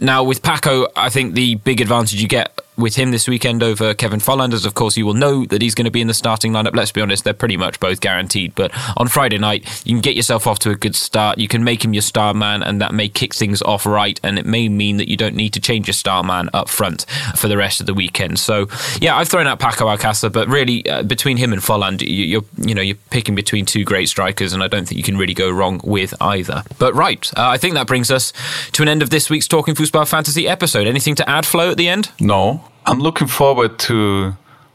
[0.00, 3.92] Now, with Paco, I think the big advantage you get with him this weekend over
[3.92, 6.14] Kevin Volland, as of course you will know that he's going to be in the
[6.14, 6.74] starting lineup.
[6.74, 8.54] Let's be honest, they're pretty much both guaranteed.
[8.54, 11.38] But on Friday night, you can get yourself off to a good start.
[11.38, 14.18] You can make him your star man, and that may kick things off right.
[14.22, 17.04] And it may mean that you don't need to change your star man up front
[17.36, 18.38] for the rest of the weekend.
[18.38, 18.68] So
[19.00, 22.44] yeah, I've thrown out Paco Alcácer, but really uh, between him and Volland, you, are
[22.58, 25.34] you know you're picking between two great strikers, and I don't think you can really
[25.34, 26.62] go wrong with either.
[26.78, 28.32] But right, uh, I think that brings us
[28.72, 30.86] to an end of this week's Talking Fußball Fantasy episode.
[30.86, 32.10] Anything to add, Flo, at the end?
[32.20, 32.67] No.
[32.88, 34.32] I'm looking forward to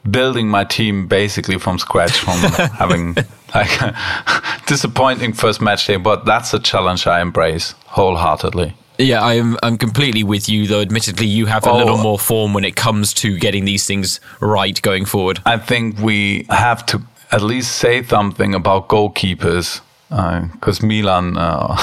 [0.10, 2.38] building my team basically from scratch from
[2.78, 3.16] having
[3.56, 3.96] like
[4.68, 8.76] disappointing first match day, but that's a challenge I embrace wholeheartedly.
[9.00, 12.54] Yeah, I'm I'm completely with you though admittedly you have a oh, little more form
[12.54, 15.40] when it comes to getting these things right going forward.
[15.48, 17.02] I think we have to
[17.32, 21.76] at least say something about goalkeepers because uh, Milan uh,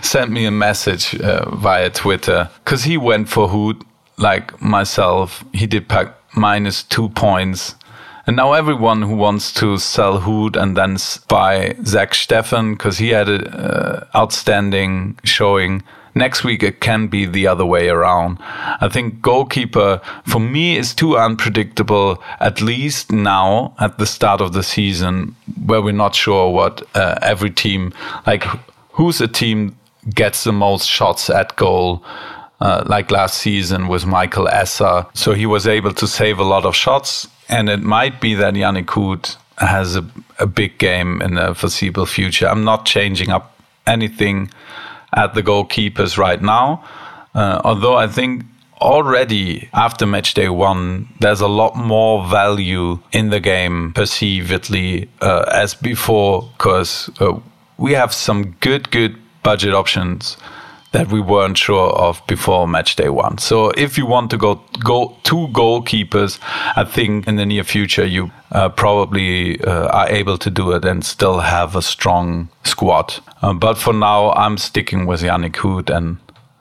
[0.02, 3.82] sent me a message uh, via Twitter because he went for Huth
[4.16, 7.74] like myself, he did pack minus two points.
[8.26, 10.96] And now everyone who wants to sell Huth and then
[11.28, 15.82] buy Zach Steffen because he had an uh, outstanding showing.
[16.14, 18.38] Next week it can be the other way around.
[18.40, 22.22] I think goalkeeper for me is too unpredictable.
[22.40, 25.36] At least now at the start of the season,
[25.66, 27.92] where we're not sure what uh, every team
[28.26, 28.44] like
[28.92, 29.76] who's a team
[30.14, 32.02] gets the most shots at goal
[32.64, 35.06] uh, like last season with Michael Esser.
[35.12, 37.28] So he was able to save a lot of shots.
[37.50, 40.04] And it might be that Jannik Huth has a,
[40.38, 42.48] a big game in the foreseeable future.
[42.48, 44.50] I'm not changing up anything
[45.14, 46.82] at the goalkeepers right now.
[47.34, 48.44] Uh, although I think
[48.80, 55.44] already after match day one, there's a lot more value in the game perceivedly uh,
[55.52, 57.38] as before because uh,
[57.76, 60.38] we have some good, good budget options
[60.94, 63.36] that we weren't sure of before match day one.
[63.38, 66.38] So if you want to go go two goalkeepers,
[66.76, 70.84] I think in the near future you uh, probably uh, are able to do it
[70.84, 73.14] and still have a strong squad.
[73.42, 76.18] Uh, but for now, I'm sticking with Jannik Huth and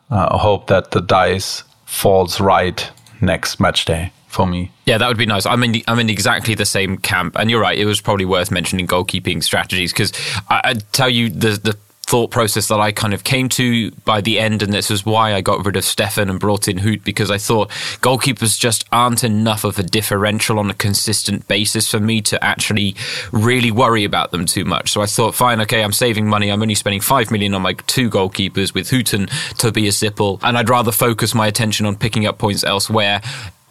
[0.10, 4.72] uh, hope that the dice falls right next match day for me.
[4.86, 5.46] Yeah, that would be nice.
[5.46, 7.78] I'm in I'm in exactly the same camp, and you're right.
[7.78, 10.12] It was probably worth mentioning goalkeeping strategies because
[10.50, 11.78] I, I tell you the the
[12.14, 15.34] thought process that I kind of came to by the end, and this is why
[15.34, 19.24] I got rid of Steffen and brought in Huth because I thought goalkeepers just aren't
[19.24, 22.95] enough of a differential on a consistent basis for me to actually
[23.32, 24.91] really worry about them too much.
[24.91, 26.51] So I thought, fine, okay, I'm saving money.
[26.51, 30.55] I'm only spending five million on my two goalkeepers with Huth and Tobias Sippel, and
[30.55, 33.24] I'd rather focus my attention on picking up points elsewhere.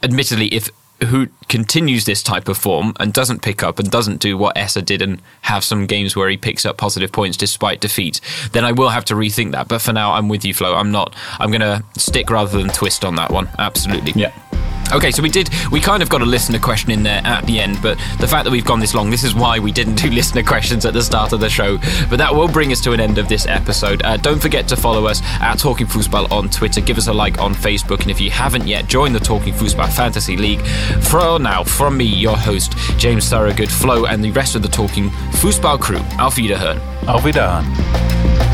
[0.03, 0.69] Admittedly, if
[1.07, 4.81] who continues this type of form and doesn't pick up and doesn't do what Esser
[4.81, 8.21] did and have some games where he picks up positive points despite defeat,
[8.53, 9.69] then I will have to rethink that.
[9.69, 10.75] But for now, I'm with you, Flo.
[10.75, 11.15] I'm not.
[11.39, 13.49] I'm going to stick rather than twist on that one.
[13.59, 14.13] Absolutely.
[14.15, 14.33] Yeah.
[14.93, 17.59] Okay, so we did, we kind of got a listener question in there at the
[17.59, 20.11] end, but the fact that we've gone this long, this is why we didn't do
[20.21, 21.79] listener questions at the start of the show.
[22.11, 24.03] But that will bring us to an end of this episode.
[24.05, 26.83] Uh, don't forget to follow us at Talking Fußball on Twitter.
[26.83, 28.03] Give us a like on Facebook.
[28.03, 30.61] And if you haven't yet, join the Talking Fußball Fantasy League.
[31.01, 35.09] For now, from me, your host, James Thorogood, Flo, and the rest of the Talking
[35.41, 36.81] Fußball crew, Auf Wiederhören.
[37.09, 38.52] Auf Wiederhören.